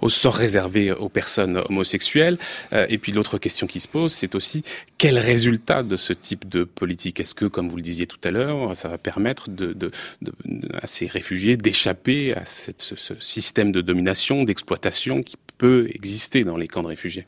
[0.00, 2.38] au, sort réservé aux personnes homosexuelles.
[2.72, 4.62] Euh, et puis l'autre question qui se pose, c'est aussi
[4.96, 7.20] quel résultat de ce type de politique?
[7.20, 9.90] Est-ce que, comme vous le disiez tout à l'heure, ça va permettre de, de,
[10.22, 10.32] de,
[10.80, 16.56] à ces réfugiés d'échapper à ce, ce système de domination, d'exploitation qui peut exister dans
[16.56, 17.26] les camps de réfugiés?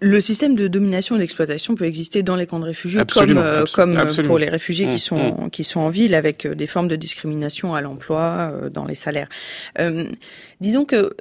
[0.00, 3.64] Le système de domination et d'exploitation peut exister dans les camps de réfugiés comme, euh,
[3.72, 5.50] comme pour les réfugiés qui mmh, sont mmh.
[5.50, 8.94] qui sont en ville avec euh, des formes de discrimination à l'emploi, euh, dans les
[8.94, 9.28] salaires.
[10.60, 11.14] disons que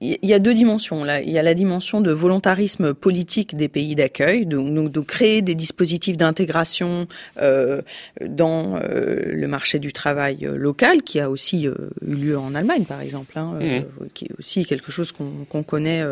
[0.00, 1.20] il y a deux dimensions là.
[1.20, 5.54] Il y a la dimension de volontarisme politique des pays d'accueil, donc, de créer des
[5.54, 7.06] dispositifs d'intégration
[7.42, 7.82] euh,
[8.26, 11.74] dans euh, le marché du travail euh, local, qui a aussi euh,
[12.06, 14.06] eu lieu en Allemagne, par exemple, hein, mmh.
[14.14, 16.02] qui est aussi quelque chose qu'on connaît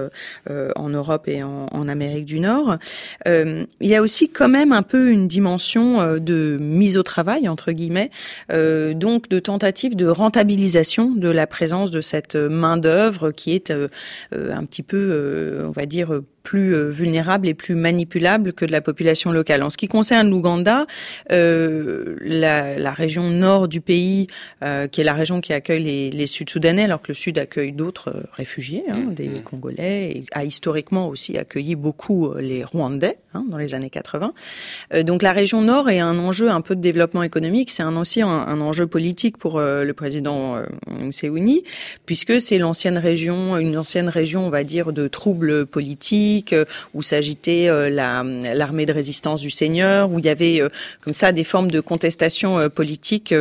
[0.77, 2.77] en Europe et en, en Amérique du Nord.
[3.27, 7.73] il y a aussi quand même un peu une dimension de mise au travail entre
[7.73, 8.11] guillemets,
[8.51, 13.71] donc de tentative de rentabilisation de la présence de cette main d'œuvre qui est
[14.33, 18.73] un petit peu, euh, on va dire, plus euh, vulnérable et plus manipulable que de
[18.73, 19.63] la population locale.
[19.63, 20.87] En ce qui concerne l'Ouganda,
[21.33, 24.27] euh, la, la, région nord du pays,
[24.63, 27.73] euh, qui est la région qui accueille les, les Sud-Soudanais, alors que le Sud accueille
[27.73, 29.15] d'autres euh, réfugiés, hein, mmh.
[29.15, 34.33] des Congolais, et a historiquement aussi accueilli beaucoup les Rwandais hein, dans les années 80.
[34.95, 37.97] Euh, donc la région nord est un enjeu un peu de développement économique, c'est un,
[37.97, 41.65] aussi un, un, enjeu politique pour le président euh, Mseouni,
[42.07, 46.65] puisque c'est l'ancienne région, une ancienne région, on va dire, de troubles politiques euh,
[46.95, 50.69] où s'agitait euh, l'armée de résistance du Seigneur, où il y avait euh,
[51.01, 53.35] comme ça des formes de contestation politique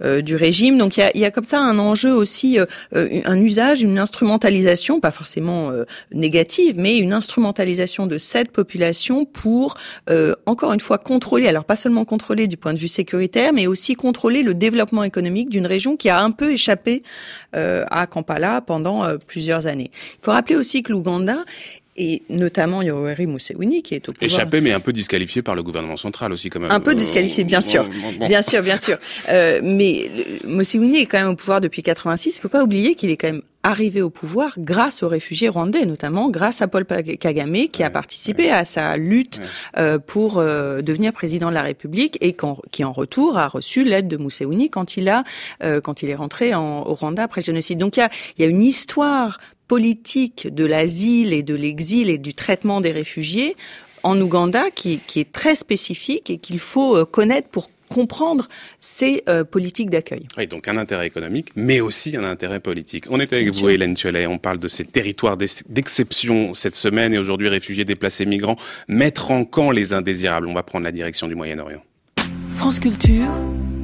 [0.00, 0.78] du régime.
[0.78, 2.58] Donc il y a, il y a comme ça un enjeu aussi,
[2.92, 5.70] un usage, une instrumentalisation, pas forcément
[6.12, 9.76] négative, mais une instrumentalisation de cette population pour
[10.46, 13.94] encore une fois contrôler, alors pas seulement contrôler du point de vue sécuritaire, mais aussi
[13.94, 17.02] contrôler le développement économique d'une région qui a un peu échappé
[17.52, 19.90] à Kampala pendant plusieurs années.
[19.94, 21.44] Il faut rappeler aussi que l'Ouganda
[22.00, 24.26] et notamment Yoweri Museveni qui est au pouvoir.
[24.26, 26.72] Échappé, mais un peu disqualifié par le gouvernement central aussi quand même.
[26.72, 27.86] Un peu disqualifié, bien sûr,
[28.26, 28.96] bien sûr, bien sûr.
[29.28, 30.10] Euh, mais
[30.46, 32.36] Museveni est quand même au pouvoir depuis 86.
[32.36, 35.84] Il faut pas oublier qu'il est quand même arrivé au pouvoir grâce aux réfugiés rwandais,
[35.84, 39.40] notamment grâce à Paul Kagame qui a participé à sa lutte
[39.76, 42.34] euh, pour euh, devenir président de la République et
[42.70, 45.24] qui en retour a reçu l'aide de Museveni quand il a
[45.62, 47.78] euh, quand il est rentré en, au Rwanda après le génocide.
[47.78, 48.08] Donc il y a,
[48.38, 52.90] il y a une histoire politique de l'asile et de l'exil et du traitement des
[52.90, 53.56] réfugiés
[54.02, 58.48] en Ouganda qui, qui est très spécifique et qu'il faut euh, connaître pour comprendre
[58.80, 60.26] ces euh, politiques d'accueil.
[60.36, 63.04] Oui, donc un intérêt économique, mais aussi un intérêt politique.
[63.10, 64.26] On est avec vous, Hélène Thiolet.
[64.26, 68.56] On parle de ces territoires d'exception cette semaine et aujourd'hui réfugiés, déplacés, migrants,
[68.88, 70.48] mettre en camp les indésirables.
[70.48, 71.84] On va prendre la direction du Moyen-Orient.
[72.54, 73.28] France Culture,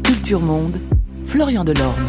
[0.02, 0.80] Culture Monde,
[1.24, 2.04] Florian Delorme.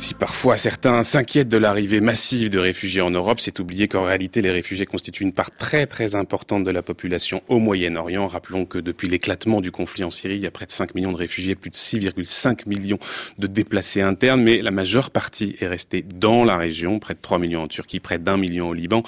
[0.00, 4.40] Si parfois certains s'inquiètent de l'arrivée massive de réfugiés en Europe, c'est oublier qu'en réalité
[4.40, 8.26] les réfugiés constituent une part très très importante de la population au Moyen-Orient.
[8.26, 11.12] Rappelons que depuis l'éclatement du conflit en Syrie, il y a près de 5 millions
[11.12, 12.98] de réfugiés, plus de 6,5 millions
[13.38, 17.38] de déplacés internes, mais la majeure partie est restée dans la région, près de 3
[17.38, 19.02] millions en Turquie, près d'un million au Liban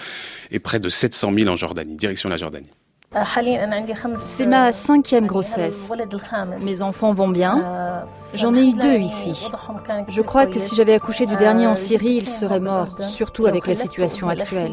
[0.51, 2.69] et près de 700 000 en Jordanie, direction la Jordanie.
[4.17, 5.91] C'est ma cinquième grossesse.
[6.63, 8.05] Mes enfants vont bien.
[8.35, 9.51] J'en ai eu deux ici.
[10.09, 13.67] Je crois que si j'avais accouché du dernier en Syrie, il serait mort, surtout avec
[13.67, 14.73] la situation actuelle.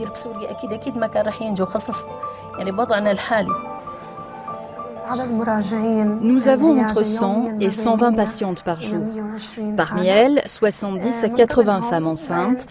[6.21, 8.99] Nous avons entre 100 et 120 patientes par jour.
[9.75, 12.65] Parmi elles, 70 à 80 femmes enceintes.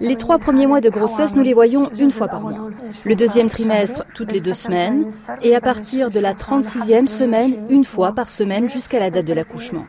[0.00, 2.70] Les trois premiers mois de grossesse, nous les voyons une fois par mois.
[3.04, 5.06] Le deuxième trimestre, toutes les deux semaines.
[5.42, 9.34] Et à partir de la 36e semaine, une fois par semaine jusqu'à la date de
[9.34, 9.82] l'accouchement.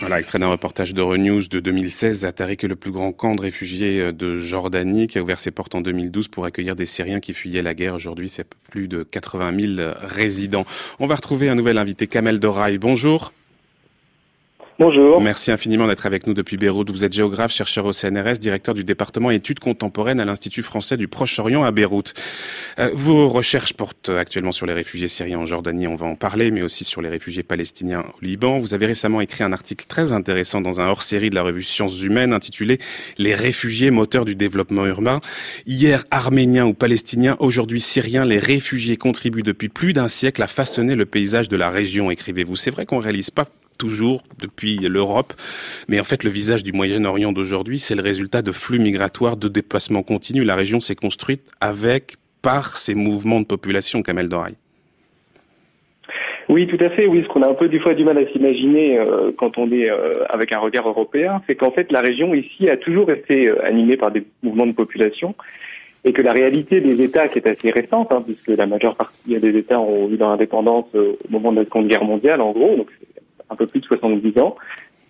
[0.00, 2.30] Voilà, extrait d'un reportage d'Euronews de 2016.
[2.36, 5.50] Tariq est le plus grand camp de réfugiés euh, de Jordanie qui a ouvert ses
[5.50, 7.96] portes en 2012 pour accueillir des Syriens qui fuyaient la guerre.
[7.96, 10.66] Aujourd'hui, c'est plus de 80 000 résidents.
[11.00, 12.78] On va retrouver un nouvel invité, Kamel Doraï.
[12.78, 13.32] Bonjour.
[14.80, 15.20] Bonjour.
[15.20, 16.88] Merci infiniment d'être avec nous depuis Beyrouth.
[16.92, 21.08] Vous êtes géographe, chercheur au CNRS, directeur du département études contemporaines à l'Institut français du
[21.08, 22.14] Proche-Orient à Beyrouth.
[22.78, 26.52] Euh, vos recherches portent actuellement sur les réfugiés syriens en Jordanie, on va en parler,
[26.52, 28.60] mais aussi sur les réfugiés palestiniens au Liban.
[28.60, 32.00] Vous avez récemment écrit un article très intéressant dans un hors-série de la revue Sciences
[32.00, 32.78] Humaines intitulé
[33.16, 35.20] Les réfugiés moteurs du développement urbain.
[35.66, 40.94] Hier arméniens ou palestiniens, aujourd'hui syriens, les réfugiés contribuent depuis plus d'un siècle à façonner
[40.94, 42.54] le paysage de la région, écrivez-vous.
[42.54, 45.32] C'est vrai qu'on réalise pas toujours depuis l'Europe.
[45.88, 49.48] Mais en fait, le visage du Moyen-Orient d'aujourd'hui, c'est le résultat de flux migratoires, de
[49.48, 50.44] déplacements continus.
[50.44, 54.54] La région s'est construite avec, par ces mouvements de population, Kamel Doraï.
[56.48, 57.06] Oui, tout à fait.
[57.06, 59.70] Oui, ce qu'on a un peu des fois du mal à s'imaginer euh, quand on
[59.70, 63.48] est euh, avec un regard européen, c'est qu'en fait la région ici a toujours été
[63.48, 65.34] euh, animée par des mouvements de population
[66.04, 69.38] et que la réalité des États, qui est assez récente, hein, puisque la majeure partie
[69.38, 72.76] des États ont eu leur indépendance au moment de la Seconde Guerre mondiale, en gros,
[72.76, 72.88] donc
[73.50, 74.56] un peu plus de 70 ans,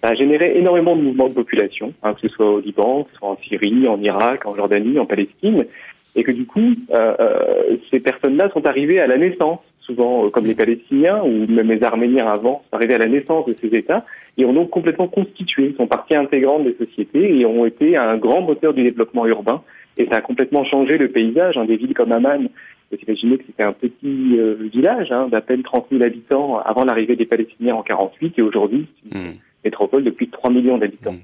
[0.03, 3.11] ça a généré énormément de mouvements de population, hein, que ce soit au Liban, que
[3.13, 5.67] ce soit en Syrie, en Irak, en Jordanie, en Palestine,
[6.15, 10.31] et que du coup, euh, euh ces personnes-là sont arrivées à la naissance, souvent euh,
[10.31, 13.75] comme les Palestiniens ou même les Arméniens avant, sont arrivés à la naissance de ces
[13.75, 14.05] États
[14.37, 18.43] et ont donc complètement constitué, sont partie intégrante des sociétés et ont été un grand
[18.43, 19.63] moteur du développement urbain.
[19.97, 21.57] Et ça a complètement changé le paysage.
[21.57, 22.49] Hein, des villes comme Amman
[22.91, 26.85] vous imaginez que c'était un petit euh, village hein, d'à peine 30 000 habitants avant
[26.85, 29.35] l'arrivée des Palestiniens en 48 et aujourd'hui une hmm.
[29.65, 31.13] métropole de plus de 3 millions d'habitants.
[31.13, 31.21] Hmm.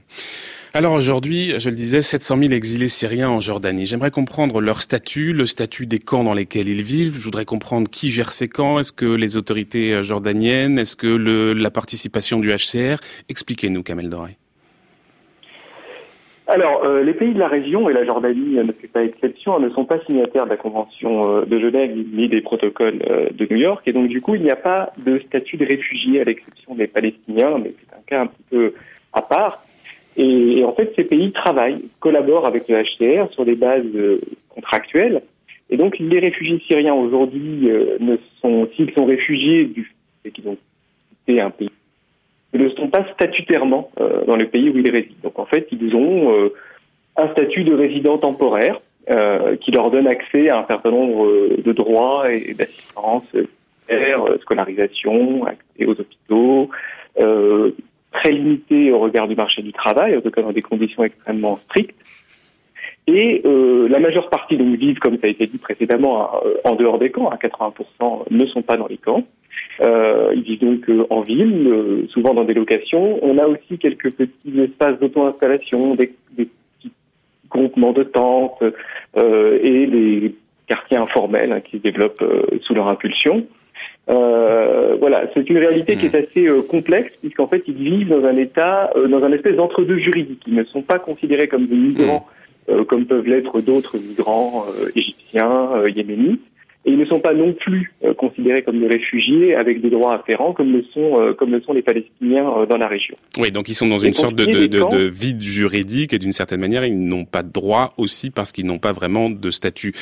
[0.76, 3.86] Alors aujourd'hui, je le disais, 700 000 exilés syriens en Jordanie.
[3.86, 7.16] J'aimerais comprendre leur statut, le statut des camps dans lesquels ils vivent.
[7.16, 8.80] Je voudrais comprendre qui gère ces camps.
[8.80, 10.80] Est-ce que les autorités euh, jordaniennes?
[10.80, 12.96] Est-ce que le, la participation du HCR
[13.28, 14.36] Expliquez-nous, Kamel Doré.
[16.46, 19.70] Alors, euh, les pays de la région, et la Jordanie ne fait pas exception, ne
[19.70, 23.56] sont pas signataires de la Convention euh, de Genève ni des protocoles euh, de New
[23.56, 23.82] York.
[23.86, 26.86] Et donc, du coup, il n'y a pas de statut de réfugié à l'exception des
[26.86, 28.74] Palestiniens, mais c'est un cas un petit peu
[29.14, 29.64] à part.
[30.18, 33.86] Et, en fait, ces pays travaillent, collaborent avec le HCR sur des bases
[34.50, 35.22] contractuelles.
[35.70, 39.90] Et donc, les réfugiés syriens aujourd'hui ne sont, s'ils sont réfugiés du
[40.22, 40.58] fait qu'ils ont
[41.08, 41.70] quitté un pays
[42.54, 45.16] ne sont pas statutairement euh, dans le pays où ils résident.
[45.22, 46.52] Donc en fait, ils ont euh,
[47.16, 51.28] un statut de résident temporaire euh, qui leur donne accès à un certain nombre
[51.62, 53.24] de droits et d'assistance,
[54.40, 56.70] scolarisation, accès aux hôpitaux,
[58.12, 61.56] très limité au regard du marché du travail, en tout cas dans des conditions extrêmement
[61.56, 61.98] strictes.
[63.06, 66.30] Et la majeure partie donc vivent, comme ça a été dit précédemment,
[66.64, 67.28] en dehors des camps.
[67.28, 69.24] À 80% ne sont pas dans les camps.
[69.80, 73.18] Euh, ils vivent donc euh, en ville, euh, souvent dans des locations.
[73.22, 76.92] On a aussi quelques petits espaces d'auto-installation, des, des, petits
[77.50, 78.62] groupements de tentes
[79.16, 80.34] euh, et les
[80.68, 82.24] quartiers informels hein, qui se développent
[82.62, 83.46] sous leur impulsion.
[84.06, 86.24] voilà, c'est une réalité qui est mmh.
[86.24, 90.42] assez complexe puisqu'en fait ils vivent dans un état, dans un espèce d'entre-deux juridique.
[90.46, 92.26] Ils ne sont pas considérés comme des migrants
[92.68, 92.84] mmh.
[92.84, 96.40] comme peuvent l'être d'autres migrants égyptiens, yéménites
[96.86, 100.14] et ils ne sont pas non plus euh, considérés comme des réfugiés avec des droits
[100.14, 103.14] afférents comme le sont euh, comme le sont les Palestiniens euh, dans la région.
[103.38, 106.32] Oui, donc ils sont dans une sorte de, de, de, de, vide juridique et d'une
[106.32, 109.94] certaine manière ils n'ont pas de droit aussi parce qu'ils n'ont pas vraiment de statut.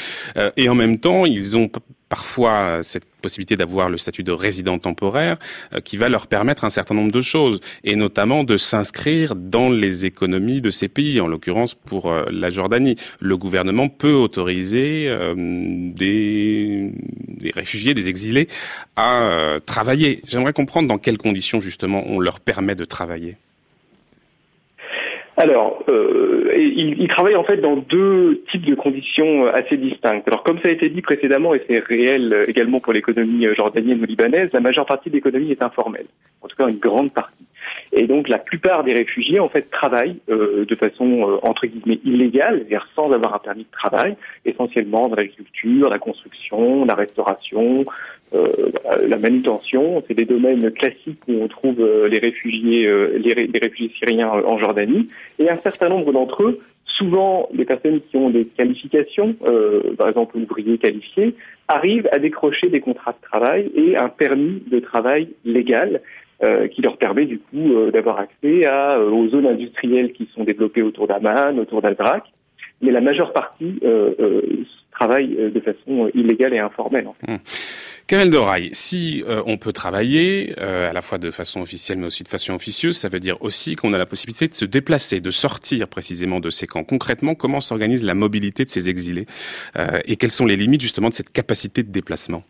[0.56, 1.68] et en même temps ils ont
[2.12, 5.38] parfois cette possibilité d'avoir le statut de résident temporaire
[5.72, 9.70] euh, qui va leur permettre un certain nombre de choses et notamment de s'inscrire dans
[9.70, 12.96] les économies de ces pays, en l'occurrence pour euh, la Jordanie.
[13.20, 15.34] Le gouvernement peut autoriser euh,
[15.94, 16.92] des,
[17.54, 18.46] réfugiés, des exilés
[18.96, 20.20] à travailler.
[20.28, 23.38] J'aimerais comprendre dans quelles conditions justement on leur permet de travailler.
[25.36, 30.28] Alors, euh, il, en fait dans deux types de conditions euh, assez distinctes.
[30.28, 33.54] Alors, comme ça a été dit précédemment, et c'est réel euh, également pour l'économie euh,
[33.54, 36.06] jordanienne ou libanaise, la majeure partie de l'économie est informelle.
[36.42, 37.46] En tout cas, une grande partie.
[37.92, 42.00] Et donc, la plupart des réfugiés, en fait, travaillent euh, de façon, euh, entre guillemets,
[42.04, 47.84] illégale, c'est-à-dire sans avoir un permis de travail, essentiellement dans l'agriculture, la construction, la restauration,
[49.06, 50.02] la manutention.
[50.06, 54.28] C'est des domaines classiques où on trouve euh, les réfugiés, euh, les, les, réfugiés syriens
[54.28, 55.08] en Jordanie.
[55.38, 59.34] Et un certain nombre d'entre eux, souvent les personnes qui ont des qualifications,
[59.96, 61.34] par exemple ouvriers qualifiés,
[61.66, 66.02] arrivent à décrocher des contrats de travail et un permis de travail légal
[66.42, 70.44] euh, qui leur permet du coup euh, d'avoir accès à, aux zones industrielles qui sont
[70.44, 72.24] développées autour d'Aman, autour d'Aldrak.
[72.82, 73.80] Mais la majeure partie
[74.90, 77.06] travaille de façon illégale et informelle.
[77.06, 77.32] En fait.
[77.32, 77.38] Mmh.
[78.06, 82.06] Kamel Doraï, si euh, on peut travailler euh, à la fois de façon officielle mais
[82.06, 85.20] aussi de façon officieuse, ça veut dire aussi qu'on a la possibilité de se déplacer,
[85.20, 86.84] de sortir précisément de ces camps.
[86.84, 89.26] Concrètement, comment s'organise la mobilité de ces exilés
[89.76, 92.44] euh, et quelles sont les limites justement de cette capacité de déplacement?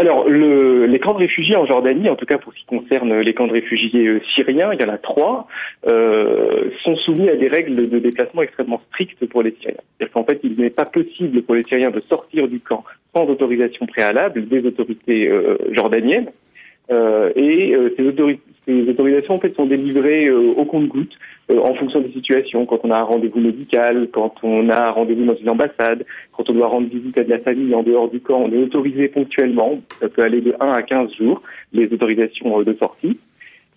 [0.00, 3.20] Alors, le, les camps de réfugiés en Jordanie, en tout cas pour ce qui concerne
[3.20, 5.46] les camps de réfugiés euh, syriens, il y en a trois,
[5.86, 9.76] euh, sont soumis à des règles de déplacement extrêmement strictes pour les Syriens.
[9.98, 12.82] C'est-à-dire qu'en fait, il n'est pas possible pour les Syriens de sortir du camp
[13.14, 16.30] sans autorisation préalable des autorités euh, jordaniennes.
[16.90, 21.16] Euh, et euh, ces, autori ces, autorisations en fait sont délivrées euh, au compte-gouttes
[21.58, 22.66] en fonction des situations.
[22.66, 26.48] Quand on a un rendez-vous médical, quand on a un rendez-vous dans une ambassade, quand
[26.48, 29.08] on doit rendre visite à de la famille en dehors du camp, on est autorisé
[29.08, 29.80] ponctuellement.
[30.00, 31.42] Ça peut aller de 1 à 15 jours
[31.72, 33.18] les autorisations de sortie.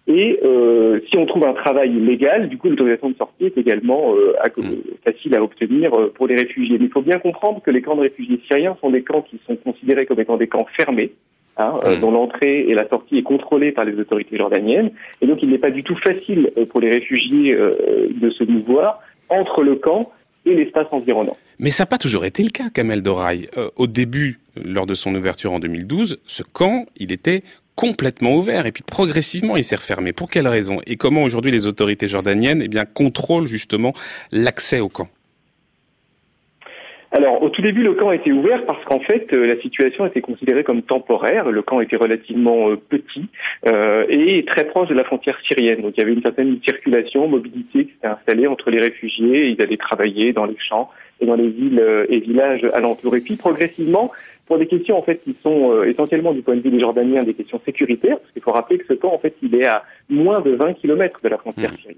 [0.06, 4.14] Et euh, si on trouve un travail légal, du coup, l'autorisation de sortie est également
[4.16, 4.82] euh, à, mmh.
[5.06, 6.78] facile à obtenir pour les réfugiés.
[6.78, 9.40] Mais il faut bien comprendre que les camps de réfugiés syriens sont des camps qui
[9.48, 11.14] sont considérés comme étant des camps fermés,
[11.58, 12.02] hein, mmh.
[12.02, 14.92] dont l'entrée et la sortie est contrôlée par les autorités jordaniennes.
[15.22, 18.44] Et donc, il n'est pas du tout facile euh, pour les réfugiés euh, de se
[18.44, 19.00] mouvoir
[19.30, 20.12] entre le camp
[20.46, 21.38] et l'espace environnant.
[21.60, 23.48] Mais ça n'a pas toujours été le cas, Kamel Doraï.
[23.58, 27.44] Euh, au début, lors de son ouverture en 2012, ce camp, il était
[27.76, 30.14] complètement ouvert et puis progressivement il s'est refermé.
[30.14, 33.94] Pour quelles raisons Et comment aujourd'hui les autorités jordaniennes eh bien, contrôlent justement
[34.32, 35.08] l'accès au camp?
[37.16, 40.22] Alors, au tout début, le camp était ouvert parce qu'en fait, euh, la situation était
[40.22, 41.52] considérée comme temporaire.
[41.52, 43.28] Le camp était relativement euh, petit
[43.68, 45.82] euh, et très proche de la frontière syrienne.
[45.82, 49.50] Donc, il y avait une certaine circulation, mobilité qui s'était installée entre les réfugiés.
[49.50, 50.90] Ils allaient travailler dans les champs
[51.22, 53.16] et dans les villes euh, et villages alentours.
[53.16, 54.12] Et puis, progressivement,
[54.48, 57.24] pour des questions en fait qui sont euh, essentiellement du point de vue des Jordaniens
[57.24, 59.84] des questions sécuritaires, parce qu'il faut rappeler que ce camp, en fait, il est à
[60.10, 61.78] moins de 20 kilomètres de la frontière mmh.
[61.78, 61.98] syrienne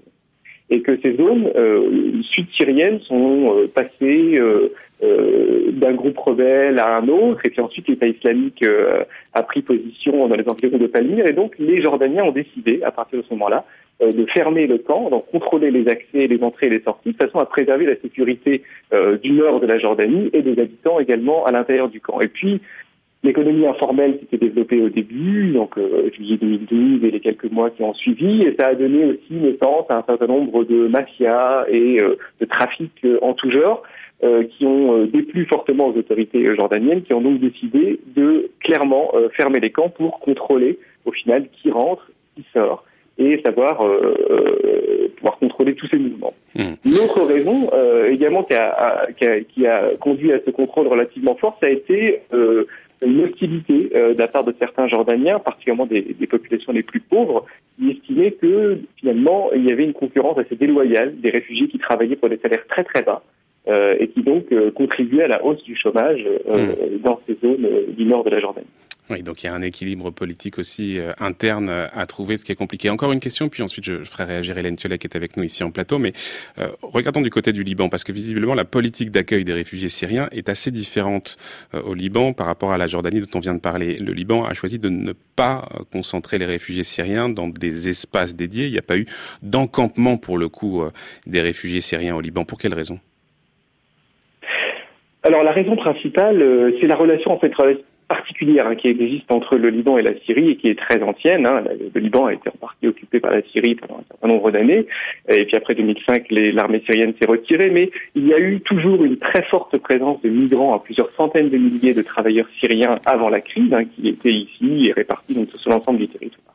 [0.68, 6.96] et que ces zones euh, sud-syriennes sont euh, passées euh, euh, d'un groupe rebelle à
[6.96, 10.86] un autre, et puis ensuite l'État islamique euh, a pris position dans les environs de
[10.86, 13.64] Palmyre, et donc les Jordaniens ont décidé, à partir de ce moment-là,
[14.02, 17.16] euh, de fermer le camp, donc contrôler les accès, les entrées et les sorties, de
[17.16, 18.62] façon à préserver la sécurité
[19.22, 22.20] du nord de la Jordanie et des habitants également à l'intérieur du camp.
[22.20, 22.60] Et puis,
[23.26, 27.70] l'économie informelle qui s'est développée au début, donc euh, juillet 2012 et les quelques mois
[27.70, 31.66] qui ont suivi, et ça a donné aussi naissance à un certain nombre de mafias
[31.68, 33.82] et euh, de trafics euh, en tout genre
[34.24, 39.12] euh, qui ont euh, déplu fortement aux autorités jordaniennes, qui ont donc décidé de clairement
[39.34, 42.84] fermer les camps pour contrôler au final qui rentre, qui sort
[43.18, 43.78] et savoir
[45.16, 46.34] pouvoir contrôler tous ces mouvements.
[46.54, 46.62] Mmh.
[46.84, 47.70] Une autre raison
[48.10, 51.70] également qui a, qui, a, qui a, conduit à ce contrôle relativement fort, ça a
[51.70, 52.20] été
[53.02, 57.00] une hostilité euh, de la part de certains Jordaniens, particulièrement des, des, populations les plus
[57.00, 57.44] pauvres,
[57.76, 62.16] qui estimaient que finalement il y avait une concurrence assez déloyale des réfugiés qui travaillaient
[62.16, 63.22] pour des salaires très très bas
[63.68, 66.98] euh, et qui donc euh, contribuaient à la hausse du chômage euh, mmh.
[67.02, 68.66] dans ces zones euh, du nord de la Jordanie.
[69.08, 72.50] Oui, donc il y a un équilibre politique aussi euh, interne à trouver, ce qui
[72.50, 72.90] est compliqué.
[72.90, 75.44] Encore une question, puis ensuite je, je ferai réagir Hélène Thiollet qui est avec nous
[75.44, 75.98] ici en plateau.
[75.98, 76.12] Mais
[76.58, 80.28] euh, regardons du côté du Liban, parce que visiblement la politique d'accueil des réfugiés syriens
[80.32, 81.36] est assez différente
[81.74, 83.96] euh, au Liban par rapport à la Jordanie dont on vient de parler.
[83.98, 88.34] Le Liban a choisi de ne pas euh, concentrer les réfugiés syriens dans des espaces
[88.34, 88.66] dédiés.
[88.66, 89.06] Il n'y a pas eu
[89.42, 90.90] d'encampement pour le coup euh,
[91.26, 92.44] des réfugiés syriens au Liban.
[92.44, 92.98] Pour quelle raison?
[95.22, 97.52] Alors la raison principale, euh, c'est la relation en fait
[98.08, 101.46] particulière hein, qui existe entre le Liban et la Syrie et qui est très ancienne.
[101.46, 101.64] Hein.
[101.94, 104.86] Le Liban a été en partie occupé par la Syrie pendant un certain nombre d'années,
[105.28, 109.16] et puis après 2005, l'armée syrienne s'est retirée, mais il y a eu toujours une
[109.16, 113.40] très forte présence de migrants, à plusieurs centaines de milliers de travailleurs syriens avant la
[113.40, 116.54] crise, hein, qui étaient ici et répartis donc, sur l'ensemble du territoire.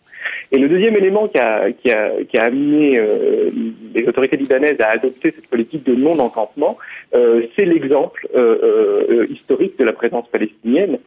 [0.51, 3.49] Et le deuxième élément qui a, qui a, qui a amené euh,
[3.95, 6.77] les autorités libanaises à adopter cette politique de non-encampement,
[7.15, 10.99] euh, c'est l'exemple euh, historique de la présence palestinienne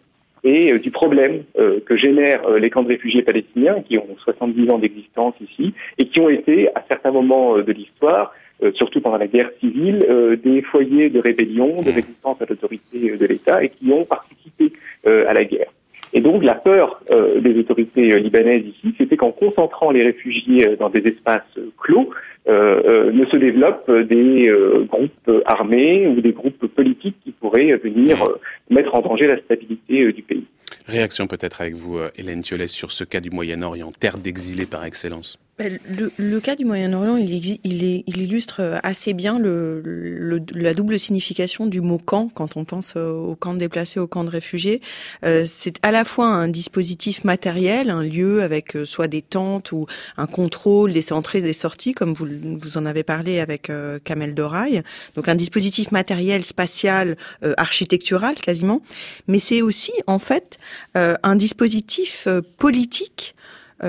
[0.45, 5.35] et du problème que génèrent les camps de réfugiés palestiniens qui ont 70 ans d'existence
[5.41, 8.33] ici et qui ont été à certains moments de l'histoire
[8.75, 10.07] surtout pendant la guerre civile,
[10.45, 11.95] des foyers de rébellion, de mmh.
[11.95, 14.73] résistance à l'autorité de l'État et qui ont participé
[15.07, 15.71] à la guerre.
[16.15, 20.69] Et donc la peur euh, des autorités euh, libanaises ici, c'était qu'en concentrant les réfugiés
[20.69, 21.43] euh, dans des espaces
[21.79, 22.11] clos,
[22.47, 24.53] ne se développent des
[24.87, 28.75] groupes armés ou des groupes politiques qui pourraient venir mmh.
[28.75, 30.45] mettre en danger la stabilité du pays.
[30.87, 35.39] Réaction peut-être avec vous, Hélène Thiolès, sur ce cas du Moyen-Orient, terre d'exilés par excellence.
[35.57, 40.43] Ben, le, le, cas du Moyen-Orient, il, il, il, illustre euh, assez bien le, le,
[40.53, 44.09] la double signification du mot camp quand on pense euh, au camp de déplacés, au
[44.09, 44.81] camp de réfugiés.
[45.25, 49.71] Euh, c'est à la fois un dispositif matériel, un lieu avec euh, soit des tentes
[49.71, 49.87] ou
[50.17, 52.27] un contrôle des entrées et des sorties, comme vous,
[52.59, 53.71] vous en avez parlé avec
[54.03, 54.83] Kamel Doraï.
[55.15, 57.17] Donc un dispositif matériel, spatial,
[57.57, 58.83] architectural quasiment.
[59.29, 60.59] Mais c'est aussi en fait
[60.95, 62.27] un dispositif
[62.59, 63.35] politique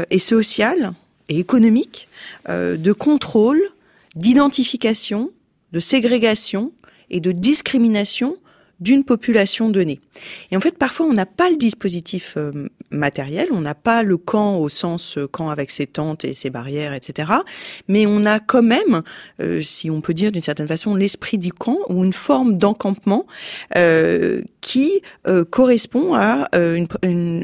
[0.09, 0.93] et social
[1.29, 2.07] et économique
[2.49, 3.61] euh, de contrôle,
[4.15, 5.31] d'identification,
[5.71, 6.71] de ségrégation
[7.09, 8.37] et de discrimination
[8.79, 9.99] d'une population donnée.
[10.51, 14.17] Et en fait, parfois, on n'a pas le dispositif euh, matériel, on n'a pas le
[14.17, 17.31] camp au sens euh, camp avec ses tentes et ses barrières, etc.
[17.87, 19.01] Mais on a quand même,
[19.41, 23.25] euh, si on peut dire d'une certaine façon, l'esprit du camp ou une forme d'encampement
[24.65, 25.03] qui
[25.51, 26.49] correspond à
[27.03, 27.43] une,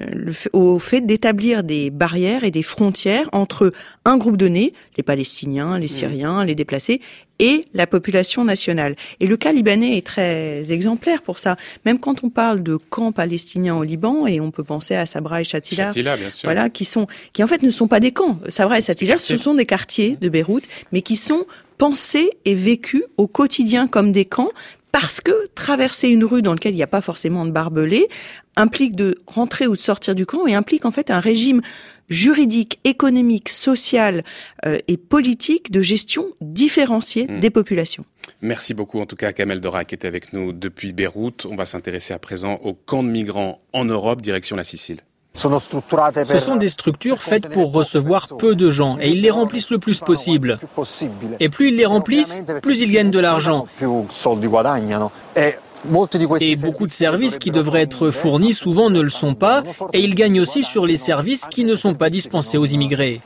[0.53, 3.71] au fait d'établir des barrières et des frontières entre
[4.05, 5.89] un groupe donné, les Palestiniens, les mmh.
[5.89, 6.99] Syriens, les déplacés,
[7.37, 8.95] et la population nationale.
[9.19, 11.57] Et le cas libanais est très exemplaire pour ça.
[11.85, 15.41] Même quand on parle de camps palestiniens au Liban, et on peut penser à Sabra
[15.41, 15.89] et Shatila,
[16.43, 18.39] voilà, qui sont, qui en fait ne sont pas des camps.
[18.47, 21.45] Sabra et Shatila, ce sont des quartiers de Beyrouth, mais qui sont
[21.77, 24.51] pensés et vécus au quotidien comme des camps
[24.91, 28.07] parce que traverser une rue dans laquelle il n'y a pas forcément de barbelés
[28.55, 31.61] implique de rentrer ou de sortir du camp et implique en fait un régime
[32.09, 34.23] juridique, économique, social
[34.65, 37.39] euh, et politique de gestion différenciée hmm.
[37.39, 38.05] des populations.
[38.41, 41.47] Merci beaucoup en tout cas à Kamel Dora qui était avec nous depuis Beyrouth.
[41.49, 45.01] On va s'intéresser à présent aux camps de migrants en Europe, direction la Sicile.
[45.33, 49.79] Ce sont des structures faites pour recevoir peu de gens et ils les remplissent le
[49.79, 50.59] plus possible.
[51.39, 53.65] Et plus ils les remplissent, plus ils gagnent de l'argent.
[56.39, 59.63] Et beaucoup de services qui devraient être fournis souvent ne le sont pas,
[59.93, 63.21] et ils gagnent aussi sur les services qui ne sont pas dispensés aux immigrés.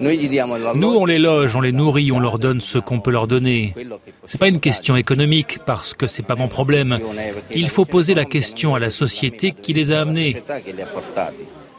[0.00, 3.74] Nous, on les loge, on les nourrit, on leur donne ce qu'on peut leur donner.
[4.26, 6.98] C'est pas une question économique parce que c'est pas mon problème.
[7.54, 10.42] Il faut poser la question à la société qui les a amenés.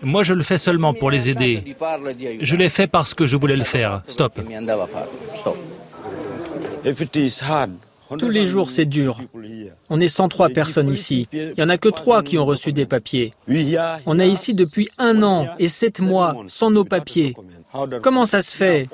[0.02, 1.64] Moi, je le fais seulement pour les aider.
[2.42, 4.02] Je l'ai fait parce que je voulais le faire.
[4.08, 4.40] Stop.
[8.18, 9.22] Tous les jours, c'est dur.
[9.90, 11.28] On est 103 personnes ici.
[11.32, 13.34] Il n'y en a que trois qui ont reçu des papiers.
[14.06, 17.36] On est ici depuis un an et sept mois sans nos papiers.
[18.02, 18.88] Comment ça se fait?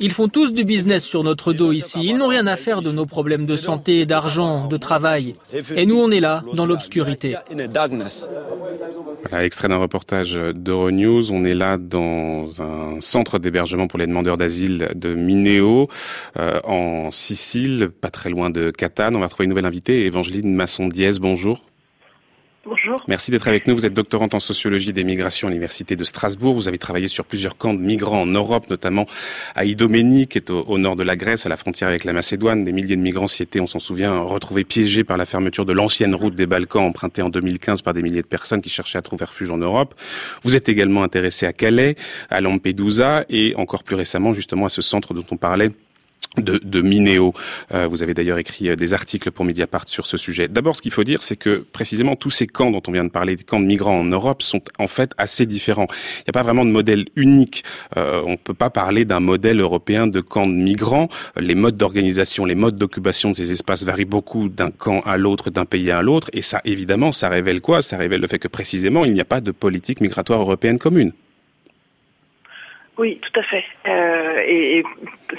[0.00, 2.00] Ils font tous du business sur notre dos ici.
[2.04, 5.34] Ils n'ont rien à faire de nos problèmes de santé, d'argent, de travail.
[5.74, 7.36] Et nous, on est là, dans l'obscurité.
[9.28, 11.32] Voilà, extrait d'un reportage d'Euronews.
[11.32, 15.88] On est là dans un centre d'hébergement pour les demandeurs d'asile de Mineo,
[16.38, 19.16] euh, en Sicile, pas très loin de Catane.
[19.16, 21.18] On va trouver une nouvelle invitée, Evangeline Masson-Diez.
[21.20, 21.60] Bonjour.
[22.68, 23.02] Bonjour.
[23.08, 23.74] Merci d'être avec nous.
[23.74, 26.54] Vous êtes doctorante en sociologie des migrations à l'Université de Strasbourg.
[26.54, 29.06] Vous avez travaillé sur plusieurs camps de migrants en Europe, notamment
[29.54, 32.64] à Idomeni, qui est au, nord de la Grèce, à la frontière avec la Macédoine.
[32.64, 35.72] Des milliers de migrants s'y étaient, on s'en souvient, retrouvés piégés par la fermeture de
[35.72, 39.02] l'ancienne route des Balkans, empruntée en 2015 par des milliers de personnes qui cherchaient à
[39.02, 39.94] trouver refuge en Europe.
[40.42, 41.94] Vous êtes également intéressé à Calais,
[42.28, 45.70] à Lampedusa et encore plus récemment, justement, à ce centre dont on parlait
[46.36, 47.32] de, de Minéo.
[47.72, 50.48] Euh, vous avez d'ailleurs écrit euh, des articles pour Mediapart sur ce sujet.
[50.48, 53.10] D'abord, ce qu'il faut dire, c'est que précisément tous ces camps dont on vient de
[53.10, 55.86] parler, des camps de migrants en Europe, sont en fait assez différents.
[55.90, 57.64] Il n'y a pas vraiment de modèle unique.
[57.96, 61.08] Euh, on ne peut pas parler d'un modèle européen de camp de migrants.
[61.36, 65.50] Les modes d'organisation, les modes d'occupation de ces espaces varient beaucoup d'un camp à l'autre,
[65.50, 66.28] d'un pays à l'autre.
[66.32, 67.82] Et ça, évidemment, ça révèle quoi?
[67.82, 71.12] Ça révèle le fait que précisément, il n'y a pas de politique migratoire européenne commune.
[72.98, 73.64] Oui, tout à fait.
[73.86, 74.82] Euh, et,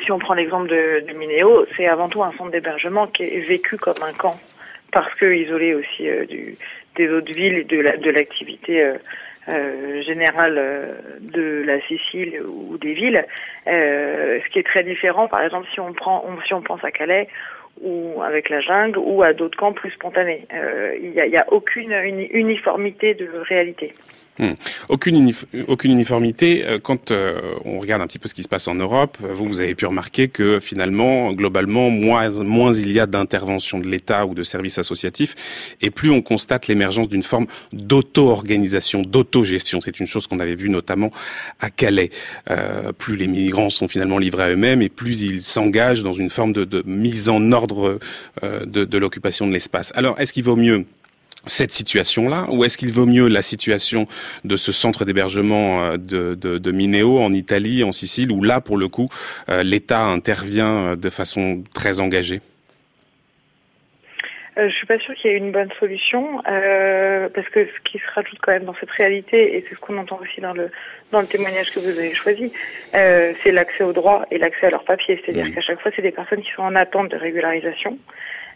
[0.04, 3.42] si on prend l'exemple de, de Minéo, c'est avant tout un centre d'hébergement qui est
[3.42, 4.38] vécu comme un camp,
[4.94, 6.56] parce que isolé aussi euh, du,
[6.96, 8.94] des autres villes et de, la, de l'activité euh,
[9.50, 13.26] euh générale euh, de la Sicile ou des villes.
[13.66, 17.28] ce qui est très différent, par exemple, si on prend, si on pense à Calais
[17.82, 20.46] ou avec la jungle ou à d'autres camps plus spontanés.
[21.02, 21.92] Il n'y a, y a aucune
[22.32, 23.94] uniformité de réalité.
[24.40, 24.54] Hmm.
[24.88, 25.34] Aucune,
[25.84, 26.66] uniformité.
[26.66, 29.34] Euh, quand euh, on regarde un petit peu ce qui se passe en Europe, euh,
[29.34, 34.26] vous, vous avez pu remarquer que finalement, globalement, moins, il y a d'intervention de l'État
[34.26, 39.82] ou de services associatifs, et plus on constate l'émergence d'une forme d'auto-organisation, d'autogestion.
[39.82, 41.12] C'est une chose qu'on avait vue notamment
[41.60, 42.10] à Calais.
[42.98, 46.54] Plus les migrants sont finalement livrés à eux-mêmes, et plus ils s'engagent dans une forme
[46.54, 48.00] de, mise en ordre
[48.42, 49.92] de l'occupation de l'espace.
[49.96, 50.86] Alors, est-ce qu'il vaut mieux
[51.50, 54.08] cette situation-là ou est-ce qu'il vaut mieux la situation
[54.46, 58.62] de ce centre d'hébergement euh, de, de, de, Mineo en Italie, en Sicile, où là,
[58.62, 59.08] pour le coup,
[59.50, 62.42] euh, l'État intervient euh, de façon très engagée?
[64.60, 67.90] Euh, je suis pas sûre qu'il y ait une bonne solution euh, parce que ce
[67.90, 70.54] qui se rajoute quand même dans cette réalité et c'est ce qu'on entend aussi dans
[70.54, 70.70] le
[71.12, 72.52] dans le témoignage que vous avez choisi,
[72.94, 75.20] euh, c'est l'accès aux droits et l'accès à leurs papiers.
[75.24, 77.98] C'est-à-dire qu'à chaque fois, c'est des personnes qui sont en attente de régularisation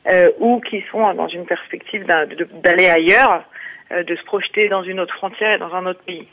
[0.08, 3.44] euh, ou qui sont dans une perspective d'aller ailleurs,
[3.92, 6.28] euh, de se projeter dans une autre frontière et dans un autre pays.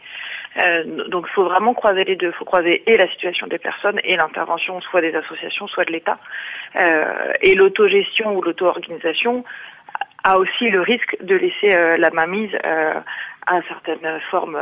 [0.57, 2.29] Euh, donc il faut vraiment croiser les deux.
[2.29, 5.93] Il faut croiser et la situation des personnes et l'intervention soit des associations, soit de
[5.93, 6.18] l'État.
[6.77, 9.45] Euh, et l'autogestion ou l'auto-organisation
[10.25, 12.55] a aussi le risque de laisser euh, la mainmise
[13.47, 14.59] à certaines formes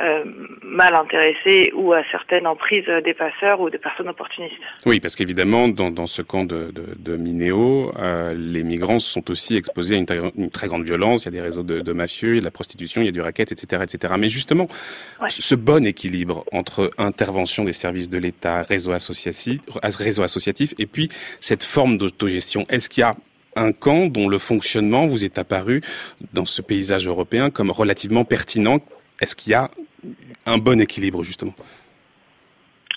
[0.00, 0.24] euh,
[0.62, 4.54] mal intéressés ou à certaines emprises des passeurs ou des personnes opportunistes.
[4.86, 9.30] Oui, parce qu'évidemment, dans, dans, ce camp de, de, de Minéo, euh, les migrants sont
[9.30, 11.22] aussi exposés à une, une, très grande violence.
[11.22, 13.04] Il y a des réseaux de, de, mafieux, il y a de la prostitution, il
[13.04, 14.14] y a du racket, etc., etc.
[14.18, 14.66] Mais justement,
[15.22, 15.28] ouais.
[15.30, 21.08] ce bon équilibre entre intervention des services de l'État, réseau associatif, réseau associatif, et puis
[21.40, 23.14] cette forme d'autogestion, est-ce qu'il y a
[23.56, 25.82] un camp dont le fonctionnement vous est apparu
[26.32, 28.80] dans ce paysage européen comme relativement pertinent
[29.20, 29.70] est-ce qu'il y a
[30.46, 31.54] un bon équilibre justement?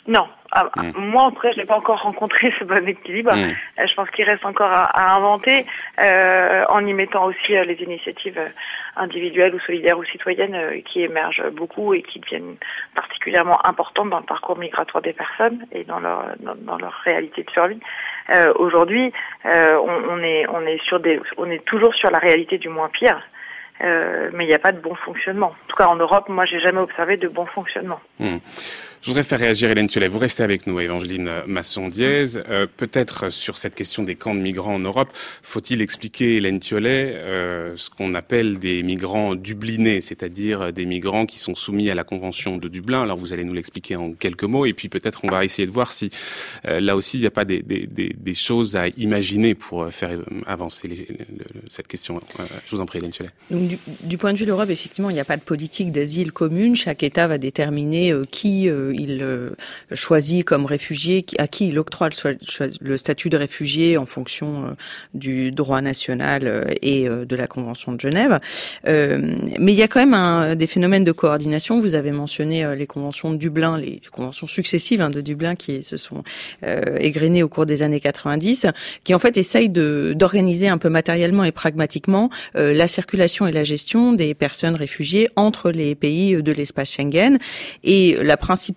[0.07, 0.25] Non.
[0.53, 0.93] Ah, mm.
[0.95, 3.33] Moi, en tout cas, je n'ai pas encore rencontré ce bon équilibre.
[3.35, 3.51] Mm.
[3.79, 5.65] Euh, je pense qu'il reste encore à, à inventer
[6.01, 8.39] euh, en y mettant aussi euh, les initiatives
[8.95, 12.55] individuelles ou solidaires ou citoyennes euh, qui émergent beaucoup et qui deviennent
[12.95, 17.43] particulièrement importantes dans le parcours migratoire des personnes et dans leur dans, dans leur réalité
[17.43, 17.79] de survie.
[18.55, 19.13] Aujourd'hui,
[19.45, 22.89] on, on, est on est sur des on est toujours sur la réalité du moins
[22.89, 23.21] pire.
[23.81, 25.47] Euh, mais il n'y a pas de bon fonctionnement.
[25.47, 27.99] En tout cas, en Europe, moi, j'ai jamais observé de bon fonctionnement.
[28.19, 28.37] Hmm.
[29.01, 30.07] Je voudrais faire réagir Hélène Thiolet.
[30.07, 32.37] Vous restez avec nous, Evangeline Masson-Diez.
[32.49, 35.09] Euh, Peut-être sur cette question des camps de migrants en Europe,
[35.43, 41.39] faut-il expliquer, Hélène Thiolet, euh, ce qu'on appelle des migrants dublinés, c'est-à-dire des migrants qui
[41.39, 43.03] sont soumis à la Convention de Dublin?
[43.03, 45.71] Alors, vous allez nous l'expliquer en quelques mots, et puis peut-être on va essayer de
[45.71, 46.09] voir si
[46.65, 49.87] euh, là aussi il n'y a pas des, des, des, des, choses à imaginer pour
[49.91, 51.07] faire avancer les,
[51.69, 52.19] cette question.
[52.39, 53.29] Euh, je vous en prie, Hélène Thiolet.
[53.51, 55.91] Donc, du, du, point de vue de l'Europe, effectivement, il n'y a pas de politique
[55.91, 56.75] d'asile commune.
[56.75, 59.51] Chaque État va déterminer euh, qui euh, il euh,
[59.93, 62.09] choisit comme réfugié, à qui il octroie
[62.81, 64.71] le, statut de réfugié en fonction euh,
[65.13, 68.39] du droit national euh, et de la Convention de Genève.
[68.85, 71.79] mais il y a quand même des phénomènes de coordination.
[71.79, 75.97] Vous avez mentionné les conventions de Dublin, les conventions successives hein, de Dublin qui se
[75.97, 76.23] sont
[76.99, 78.67] égrenées au cours des années 90,
[79.03, 84.13] qui en fait essayent d'organiser un peu matériellement et pragmatiquement la circulation et la gestion
[84.13, 87.37] des personnes réfugiées entre les pays de l'espace Schengen.
[87.83, 88.76] Et la principale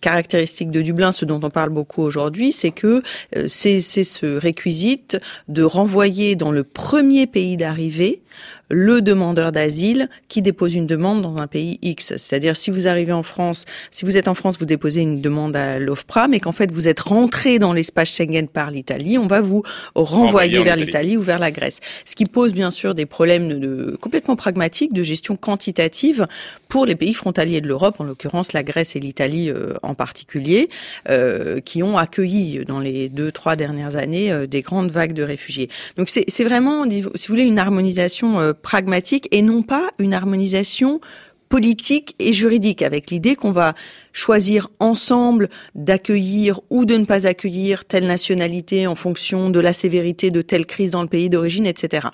[0.00, 3.02] caractéristique de Dublin, ce dont on parle beaucoup aujourd'hui, c'est que
[3.36, 5.18] euh, c'est ce réquisite
[5.48, 8.22] de renvoyer dans le premier pays d'arrivée
[8.68, 12.16] le demandeur d'asile qui dépose une demande dans un pays X.
[12.16, 15.56] C'est-à-dire si vous arrivez en France, si vous êtes en France, vous déposez une demande
[15.56, 19.40] à l'OFPRA, mais qu'en fait vous êtes rentré dans l'espace Schengen par l'Italie, on va
[19.40, 19.62] vous
[19.94, 21.80] renvoyer vers l'Italie ou vers la Grèce.
[22.04, 26.26] Ce qui pose bien sûr des problèmes de, complètement pragmatiques de gestion quantitative
[26.68, 30.68] pour les pays frontaliers de l'Europe, en l'occurrence la Grèce et l'Italie euh, en particulier,
[31.08, 35.22] euh, qui ont accueilli dans les deux, trois dernières années euh, des grandes vagues de
[35.22, 35.68] réfugiés.
[35.96, 41.00] Donc c'est vraiment, si vous voulez, une harmonisation euh, pragmatique et non pas une harmonisation
[41.48, 43.74] politique et juridique, avec l'idée qu'on va
[44.12, 50.30] choisir ensemble d'accueillir ou de ne pas accueillir telle nationalité en fonction de la sévérité
[50.30, 52.08] de telle crise dans le pays d'origine, etc.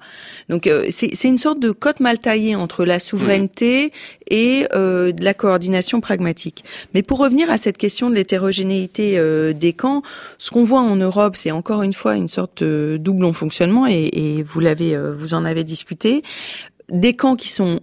[0.48, 3.90] Donc euh, c'est une sorte de cote mal taillée entre la souveraineté mmh.
[4.30, 6.64] et euh, de la coordination pragmatique.
[6.94, 10.02] Mais pour revenir à cette question de l'hétérogénéité euh, des camps,
[10.38, 14.10] ce qu'on voit en Europe, c'est encore une fois une sorte de doublon fonctionnement, et,
[14.12, 16.22] et vous l'avez, euh, vous en avez discuté,
[16.90, 17.80] des camps qui sont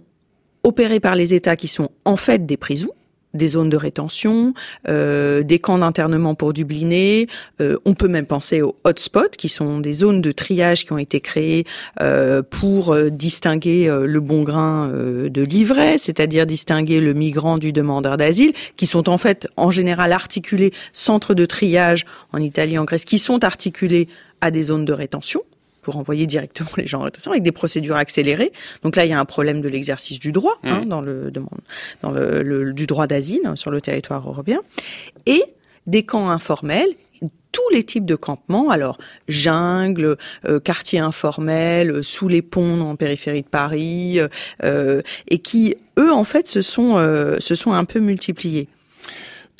[0.62, 2.92] opérés par les États qui sont en fait des prisons,
[3.34, 4.54] des zones de rétention,
[4.88, 7.28] euh, des camps d'internement pour Dublinés.
[7.60, 10.98] Euh, on peut même penser aux hotspots, qui sont des zones de triage qui ont
[10.98, 11.64] été créées
[12.00, 17.72] euh, pour euh, distinguer euh, le bon grain de l'ivraie, c'est-à-dire distinguer le migrant du
[17.72, 22.84] demandeur d'asile, qui sont en fait en général articulés centres de triage en Italie, en
[22.84, 24.08] Grèce, qui sont articulés
[24.40, 25.42] à des zones de rétention
[25.82, 28.52] pour envoyer directement les gens en rétention avec des procédures accélérées.
[28.82, 30.88] Donc là, il y a un problème de l'exercice du droit hein, mmh.
[30.88, 31.30] dans le
[32.02, 34.60] dans le, du droit d'asile hein, sur le territoire européen
[35.26, 35.42] et
[35.86, 36.94] des camps informels
[37.52, 42.96] tous les types de campements, alors jungle, euh, quartier informel, euh, sous les ponts en
[42.96, 44.20] périphérie de Paris,
[44.62, 46.96] euh, et qui, eux, en fait, se sont,
[47.38, 48.68] se sont un peu multipliés.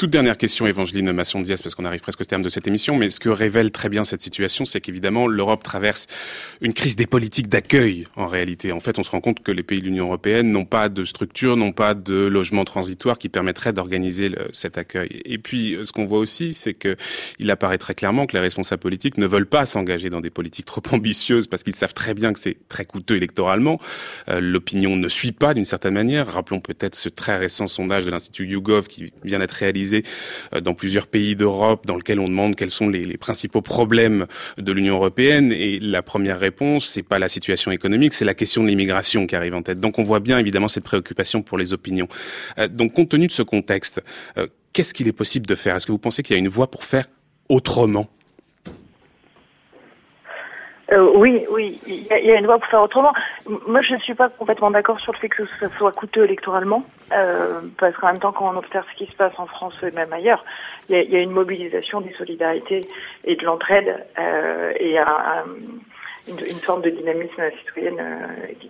[0.00, 3.10] Toute dernière question, Evangeline Masson-Diaz, parce qu'on arrive presque au terme de cette émission, mais
[3.10, 6.06] ce que révèle très bien cette situation, c'est qu'évidemment, l'Europe traverse
[6.62, 8.72] une crise des politiques d'accueil, en réalité.
[8.72, 11.04] En fait, on se rend compte que les pays de l'Union européenne n'ont pas de
[11.04, 15.20] structure, n'ont pas de logement transitoire qui permettrait d'organiser cet accueil.
[15.26, 16.96] Et puis, ce qu'on voit aussi, c'est que
[17.38, 20.64] il apparaît très clairement que les responsables politiques ne veulent pas s'engager dans des politiques
[20.64, 23.78] trop ambitieuses, parce qu'ils savent très bien que c'est très coûteux électoralement.
[24.30, 26.26] Euh, l'opinion ne suit pas d'une certaine manière.
[26.26, 29.89] Rappelons peut-être ce très récent sondage de l'Institut YouGov qui vient d'être réalisé
[30.54, 34.26] euh, dans plusieurs pays d'Europe, dans lequel on demande quels sont les, les principaux problèmes
[34.58, 35.52] de l'Union européenne.
[35.52, 39.36] Et la première réponse, c'est pas la situation économique, c'est la question de l'immigration qui
[39.36, 39.80] arrive en tête.
[39.80, 42.08] Donc on voit bien évidemment cette préoccupation pour les opinions.
[42.58, 44.02] Euh, donc compte tenu de ce contexte,
[44.38, 45.76] euh, qu'est-ce qu'il est possible de faire?
[45.76, 47.06] Est-ce que vous pensez qu'il y a une voie pour faire
[47.48, 48.08] autrement?
[50.92, 53.12] Euh, oui, oui, il y, a une voie pour faire autrement.
[53.66, 56.84] Moi, je ne suis pas complètement d'accord sur le fait que ça soit coûteux électoralement,
[57.12, 59.92] euh, parce qu'en même temps, quand on observe ce qui se passe en France et
[59.92, 60.44] même ailleurs,
[60.88, 62.88] il y, a, une mobilisation des solidarités
[63.24, 64.98] et de l'entraide euh, et
[66.28, 67.92] une, une, forme de dynamisme citoyen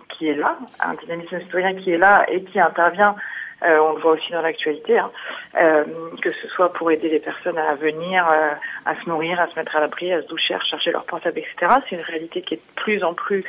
[0.09, 3.15] qui est là, un dynamisme citoyen qui est là et qui intervient
[3.63, 5.11] euh, on le voit aussi dans l'actualité, hein,
[5.55, 5.83] euh,
[6.21, 8.51] que ce soit pour aider les personnes à venir, euh,
[8.85, 11.37] à se nourrir, à se mettre à l'abri, à se doucher, à recharger leur portable,
[11.37, 11.73] etc.
[11.87, 13.43] C'est une réalité qui est de plus en plus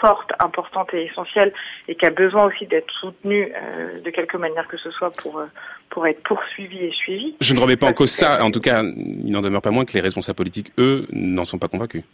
[0.00, 1.52] forte, importante et essentielle
[1.88, 3.50] et qui a besoin aussi d'être soutenue
[4.04, 5.42] de quelque manière que ce soit pour
[5.88, 7.34] pour être poursuivie et suivie.
[7.40, 8.44] Je ne remets pas en cause ça.
[8.44, 11.58] En tout cas, il n'en demeure pas moins que les responsables politiques, eux, n'en sont
[11.58, 12.04] pas convaincus,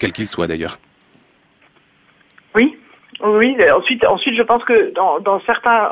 [0.00, 0.78] quels qu'ils soient d'ailleurs.
[2.56, 2.76] Oui,
[3.20, 3.56] oui.
[3.72, 5.88] Ensuite, ensuite, je pense que dans, dans certains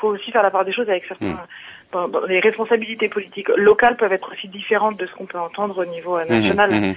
[0.00, 1.38] faut aussi faire la part des choses avec certains.
[1.92, 2.26] Hmm.
[2.28, 6.16] les responsabilités politiques locales peuvent être aussi différentes de ce qu'on peut entendre au niveau
[6.16, 6.70] euh, national.
[6.70, 6.94] Hmm, hmm,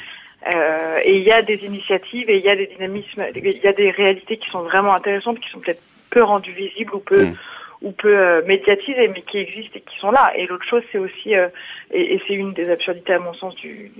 [0.53, 3.67] euh, et il y a des initiatives et il y a des dynamismes, il y
[3.67, 7.27] a des réalités qui sont vraiment intéressantes, qui sont peut-être peu rendues visibles ou peu
[7.81, 10.31] ou peu euh, médiatisées, mais qui existent et qui sont là.
[10.37, 11.49] Et l'autre chose, c'est aussi, euh,
[11.91, 13.91] et, et c'est une des absurdités à mon sens du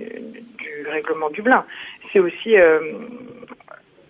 [0.90, 1.66] règlement Dublin,
[2.12, 2.56] c'est aussi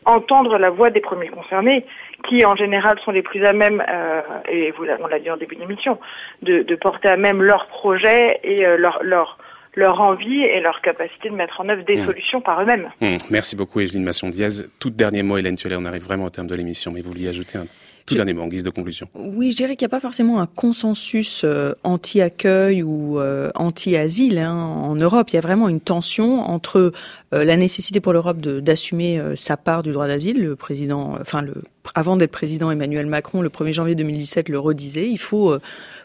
[0.04, 1.84] entendre la voix des premiers concernés,
[2.28, 5.36] qui en général sont les plus à même, euh, et vous, on l'a dit en
[5.36, 5.98] début d'émission,
[6.42, 9.38] de, de, porter à même leurs projets et euh, leur, leur,
[9.74, 12.06] leur envie et leur capacité de mettre en œuvre des mmh.
[12.06, 12.90] solutions par eux-mêmes.
[13.00, 13.16] Mmh.
[13.30, 14.70] Merci beaucoup, Evelyne Masson-Diaz.
[14.80, 17.28] Tout dernier mot, Hélène Thiolet, on arrive vraiment au terme de l'émission, mais vous vouliez
[17.28, 17.66] ajouter un
[18.06, 19.08] tout dernier mot en guise de conclusion.
[19.14, 24.38] Oui, je dirais qu'il n'y a pas forcément un consensus euh, anti-accueil ou euh, anti-asile
[24.38, 25.30] hein, en Europe.
[25.30, 26.92] Il y a vraiment une tension entre
[27.32, 30.42] euh, la nécessité pour l'Europe d'assumer sa part du droit d'asile.
[30.42, 31.54] Le président, enfin le
[31.94, 35.08] avant d'être président, Emmanuel Macron, le 1er janvier 2017, le redisait.
[35.08, 35.56] Il faut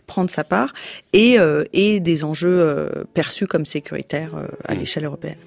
[0.08, 0.74] prendre sa part
[1.14, 1.38] et,
[1.72, 4.32] et des enjeux perçus comme sécuritaires
[4.66, 4.78] à mmh.
[4.78, 5.38] l'échelle européenne.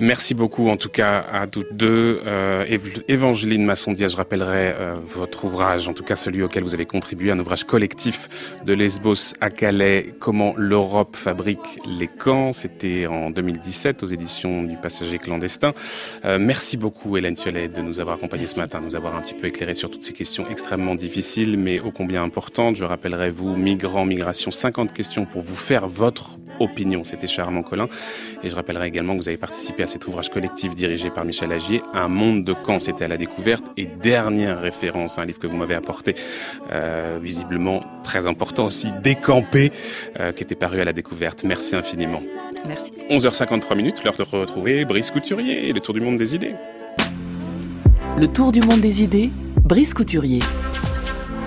[0.00, 2.20] Merci beaucoup en tout cas à toutes deux.
[2.26, 2.64] Euh,
[3.06, 7.30] Évangeline Masson-Diaz, je rappellerai euh, votre ouvrage, en tout cas celui auquel vous avez contribué,
[7.30, 8.28] un ouvrage collectif
[8.66, 12.52] de Lesbos à Calais, Comment l'Europe fabrique les camps.
[12.52, 15.74] C'était en 2017 aux éditions du Passager clandestin.
[16.24, 19.20] Euh, merci beaucoup Hélène Thiolet de nous avoir accompagnés ce matin, de nous avoir un
[19.20, 22.74] petit peu éclairé sur toutes ces questions extrêmement difficiles mais ô combien importantes.
[22.74, 27.04] Je rappellerai vous, migrants, migration, 50 questions pour vous faire votre opinion.
[27.04, 27.88] C'était Charmant Colin.
[28.42, 31.52] Et je rappellerai également que vous avez participé à cet ouvrage collectif dirigé par Michel
[31.52, 33.64] Agier, Un monde de camps, c'était à la découverte.
[33.76, 36.14] Et dernière référence, un livre que vous m'avez apporté,
[36.72, 39.72] euh, visiblement très important aussi, Décampé,
[40.18, 41.44] euh, qui était paru à la découverte.
[41.44, 42.22] Merci infiniment.
[42.66, 42.92] Merci.
[43.10, 46.54] 11h53 minutes, l'heure de retrouver Brice Couturier et le Tour du monde des idées.
[48.18, 49.30] Le Tour du monde des idées,
[49.64, 50.40] Brice Couturier.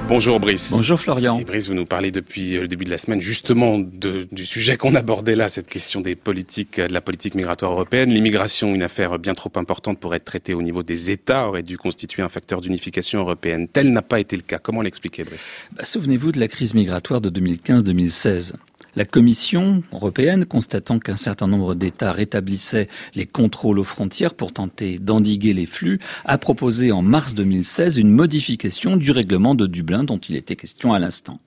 [0.08, 0.72] Bonjour Brice.
[0.72, 1.38] Bonjour Florian.
[1.38, 4.78] Et Brice, vous nous parlez depuis euh, le début de la semaine justement du sujet
[4.78, 8.10] qu'on abordait là, cette question des politiques, de la politique migratoire européenne.
[8.10, 11.78] L'immigration, une affaire bien trop importante pour être traitée au niveau des États, aurait dû
[11.78, 13.68] constituer un facteur d'unification européenne.
[13.68, 14.60] Tel n'a pas été le cas.
[14.60, 15.50] Comment l'expliquer Brice?
[15.76, 18.54] Bah, Souvenez-vous de la crise migratoire de 2015-2016.
[18.98, 24.98] La Commission européenne, constatant qu'un certain nombre d'États rétablissaient les contrôles aux frontières pour tenter
[24.98, 30.18] d'endiguer les flux, a proposé en mars 2016 une modification du règlement de Dublin dont
[30.18, 31.40] il était question à l'instant.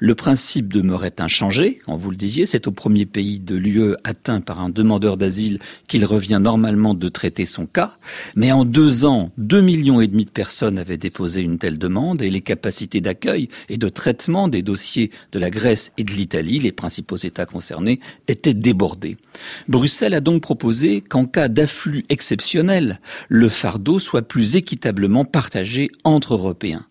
[0.00, 4.40] Le principe demeurait inchangé, quand vous le disiez, c'est au premier pays de l'UE atteint
[4.40, 7.98] par un demandeur d'asile qu'il revient normalement de traiter son cas,
[8.34, 12.20] mais en deux ans, deux millions et demi de personnes avaient déposé une telle demande
[12.20, 16.58] et les capacités d'accueil et de traitement des dossiers de la Grèce et de l'Italie,
[16.58, 19.16] les principaux États concernés, étaient débordés.
[19.68, 26.34] Bruxelles a donc proposé qu'en cas d'afflux exceptionnel, le fardeau soit plus équitablement partagé entre
[26.34, 26.86] Européens.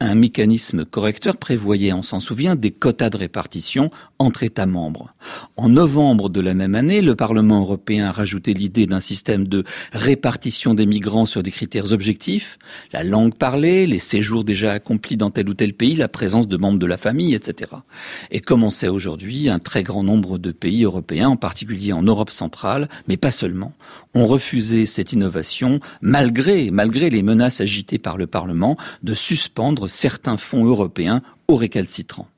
[0.00, 3.90] Un mécanisme correcteur prévoyait, on s'en souvient, des quotas de répartition
[4.20, 5.10] entre États membres.
[5.56, 9.64] En novembre de la même année, le Parlement européen a rajouté l'idée d'un système de
[9.92, 12.60] répartition des migrants sur des critères objectifs,
[12.92, 16.56] la langue parlée, les séjours déjà accomplis dans tel ou tel pays, la présence de
[16.56, 17.72] membres de la famille, etc.
[18.30, 22.02] Et comme on sait aujourd'hui, un très grand nombre de pays européens, en particulier en
[22.02, 23.72] Europe centrale, mais pas seulement,
[24.14, 30.36] ont refusé cette innovation malgré, malgré les menaces agitées par le Parlement de suspendre certains
[30.36, 32.28] fonds européens aux récalcitrants.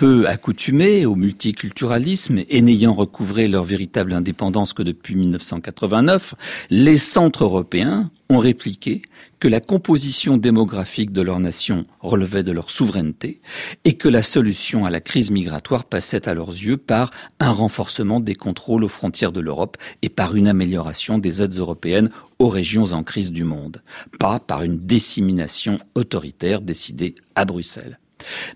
[0.00, 6.34] Peu accoutumés au multiculturalisme et n'ayant recouvré leur véritable indépendance que depuis 1989,
[6.70, 9.02] les centres européens ont répliqué
[9.40, 13.42] que la composition démographique de leur nation relevait de leur souveraineté
[13.84, 18.20] et que la solution à la crise migratoire passait à leurs yeux par un renforcement
[18.20, 22.94] des contrôles aux frontières de l'Europe et par une amélioration des aides européennes aux régions
[22.94, 23.82] en crise du monde,
[24.18, 27.98] pas par une dissémination autoritaire décidée à Bruxelles.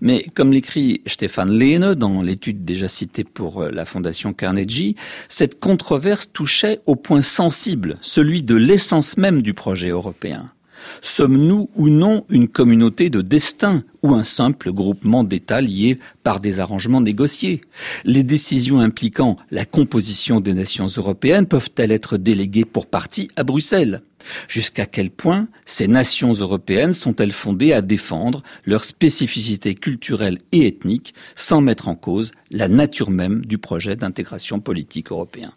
[0.01, 4.95] Mais comme l'écrit Stéphane Lehne dans l'étude déjà citée pour euh, la Fondation Carnegie,
[5.29, 10.51] cette controverse touchait au point sensible, celui de l'essence même du projet européen.
[11.01, 16.59] Sommes-nous ou non une communauté de destin ou un simple groupement d'États liés par des
[16.59, 17.61] arrangements négociés?
[18.03, 24.01] Les décisions impliquant la composition des nations européennes peuvent-elles être déléguées pour partie à Bruxelles?
[24.47, 31.13] Jusqu'à quel point ces nations européennes sont-elles fondées à défendre leurs spécificités culturelles et ethniques
[31.35, 35.53] sans mettre en cause la nature même du projet d'intégration politique européen?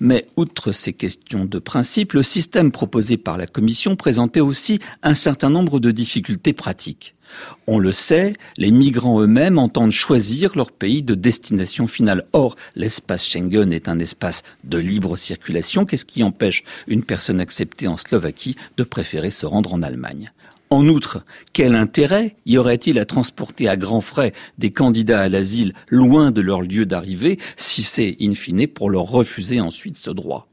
[0.00, 5.14] Mais outre ces questions de principe, le système proposé par la Commission présentait aussi un
[5.14, 7.14] certain nombre de difficultés pratiques.
[7.66, 12.24] On le sait, les migrants eux-mêmes entendent choisir leur pays de destination finale.
[12.32, 15.84] Or, l'espace Schengen est un espace de libre circulation.
[15.84, 20.32] Qu'est-ce qui empêche une personne acceptée en Slovaquie de préférer se rendre en Allemagne?
[20.70, 25.74] En outre, quel intérêt y aurait-il à transporter à grands frais des candidats à l'asile
[25.88, 30.46] loin de leur lieu d'arrivée si c'est, in fine, pour leur refuser ensuite ce droit?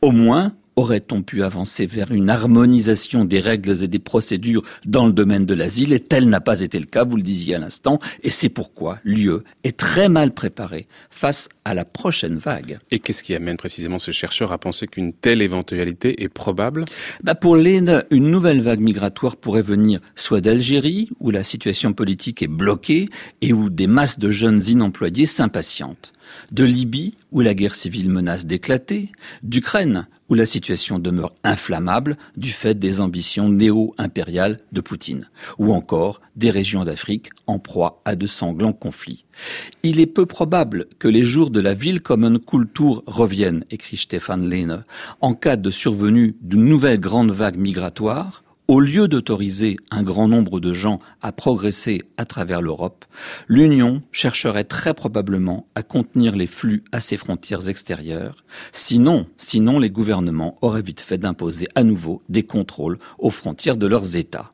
[0.00, 5.12] Au moins, Aurait-on pu avancer vers une harmonisation des règles et des procédures dans le
[5.12, 7.98] domaine de l'asile Et tel n'a pas été le cas, vous le disiez à l'instant,
[8.22, 12.78] et c'est pourquoi l'UE est très mal préparée face à la prochaine vague.
[12.92, 16.84] Et qu'est-ce qui amène précisément ce chercheur à penser qu'une telle éventualité est probable?
[17.24, 22.40] Bah Pour l'Inde, une nouvelle vague migratoire pourrait venir soit d'Algérie, où la situation politique
[22.40, 23.08] est bloquée
[23.42, 26.12] et où des masses de jeunes inemployés s'impatientent
[26.52, 29.10] de Libye, où la guerre civile menace d'éclater,
[29.42, 36.20] d'Ukraine, où la situation demeure inflammable du fait des ambitions néo-impériales de Poutine, ou encore
[36.36, 39.24] des régions d'Afrique en proie à de sanglants conflits.
[39.82, 44.48] Il est peu probable que les jours de la ville Common Kultur reviennent, écrit Stéphane
[44.48, 44.84] Lehne,
[45.20, 50.60] en cas de survenue d'une nouvelle grande vague migratoire, au lieu d'autoriser un grand nombre
[50.60, 53.06] de gens à progresser à travers l'Europe,
[53.48, 58.44] l'Union chercherait très probablement à contenir les flux à ses frontières extérieures.
[58.72, 63.86] Sinon, sinon les gouvernements auraient vite fait d'imposer à nouveau des contrôles aux frontières de
[63.86, 64.52] leurs États.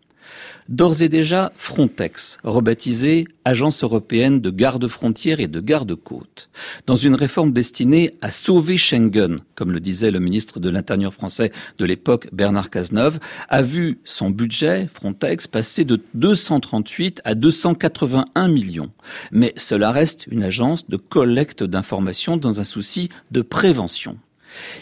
[0.70, 6.48] D'ores et déjà, Frontex, rebaptisée Agence européenne de garde-frontières et de garde-côtes,
[6.86, 11.52] dans une réforme destinée à sauver Schengen, comme le disait le ministre de l'Intérieur français
[11.76, 13.18] de l'époque, Bernard Cazeneuve,
[13.50, 18.90] a vu son budget, Frontex, passer de 238 à 281 millions.
[19.32, 24.16] Mais cela reste une agence de collecte d'informations dans un souci de prévention.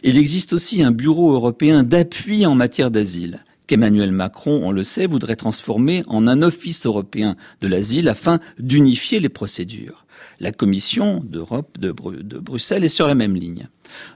[0.05, 5.07] Il existe aussi un bureau européen d'appui en matière d'asile qu'Emmanuel Macron, on le sait,
[5.07, 10.05] voudrait transformer en un office européen de l'asile afin d'unifier les procédures.
[10.41, 13.69] La Commission d'Europe de, Bruxelles est sur la même ligne.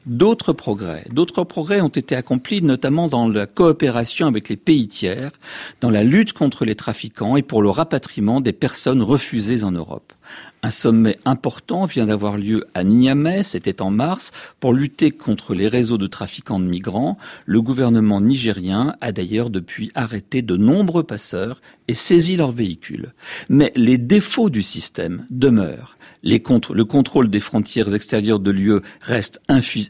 [0.06, 5.32] D'autres progrès, d'autres progrès ont été accomplis notamment dans la coopération avec les pays tiers,
[5.80, 10.12] dans la lutte contre les trafiquants et pour le rapatriement des personnes refusées en Europe.
[10.66, 15.68] Un sommet important vient d'avoir lieu à Niamey, c'était en mars, pour lutter contre les
[15.68, 17.18] réseaux de trafiquants de migrants.
[17.44, 23.14] Le gouvernement nigérien a d'ailleurs depuis arrêté de nombreux passeurs et saisi leurs véhicules.
[23.48, 25.96] Mais les défauts du système demeurent
[26.26, 29.40] le contrôle des frontières extérieures de l'UE reste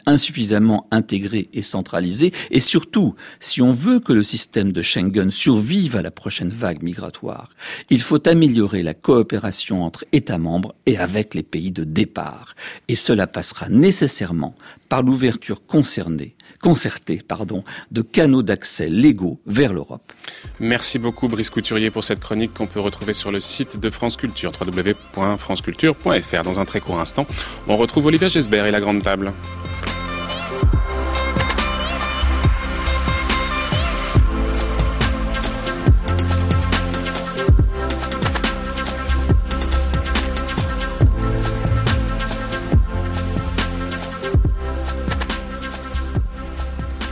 [0.06, 2.32] insuffisamment intégré et centralisé.
[2.50, 6.82] Et surtout, si on veut que le système de Schengen survive à la prochaine vague
[6.82, 7.50] migratoire,
[7.90, 10.38] il faut améliorer la coopération entre États
[10.86, 12.54] et avec les pays de départ.
[12.88, 14.54] Et cela passera nécessairement
[14.88, 20.12] par l'ouverture concernée concertée pardon, de canaux d'accès légaux vers l'Europe.
[20.60, 24.16] Merci beaucoup Brice Couturier pour cette chronique qu'on peut retrouver sur le site de France
[24.16, 26.42] Culture, www.franceculture.fr.
[26.42, 27.26] Dans un très court instant,
[27.68, 29.32] on retrouve Olivier Gesbert et la Grande Table.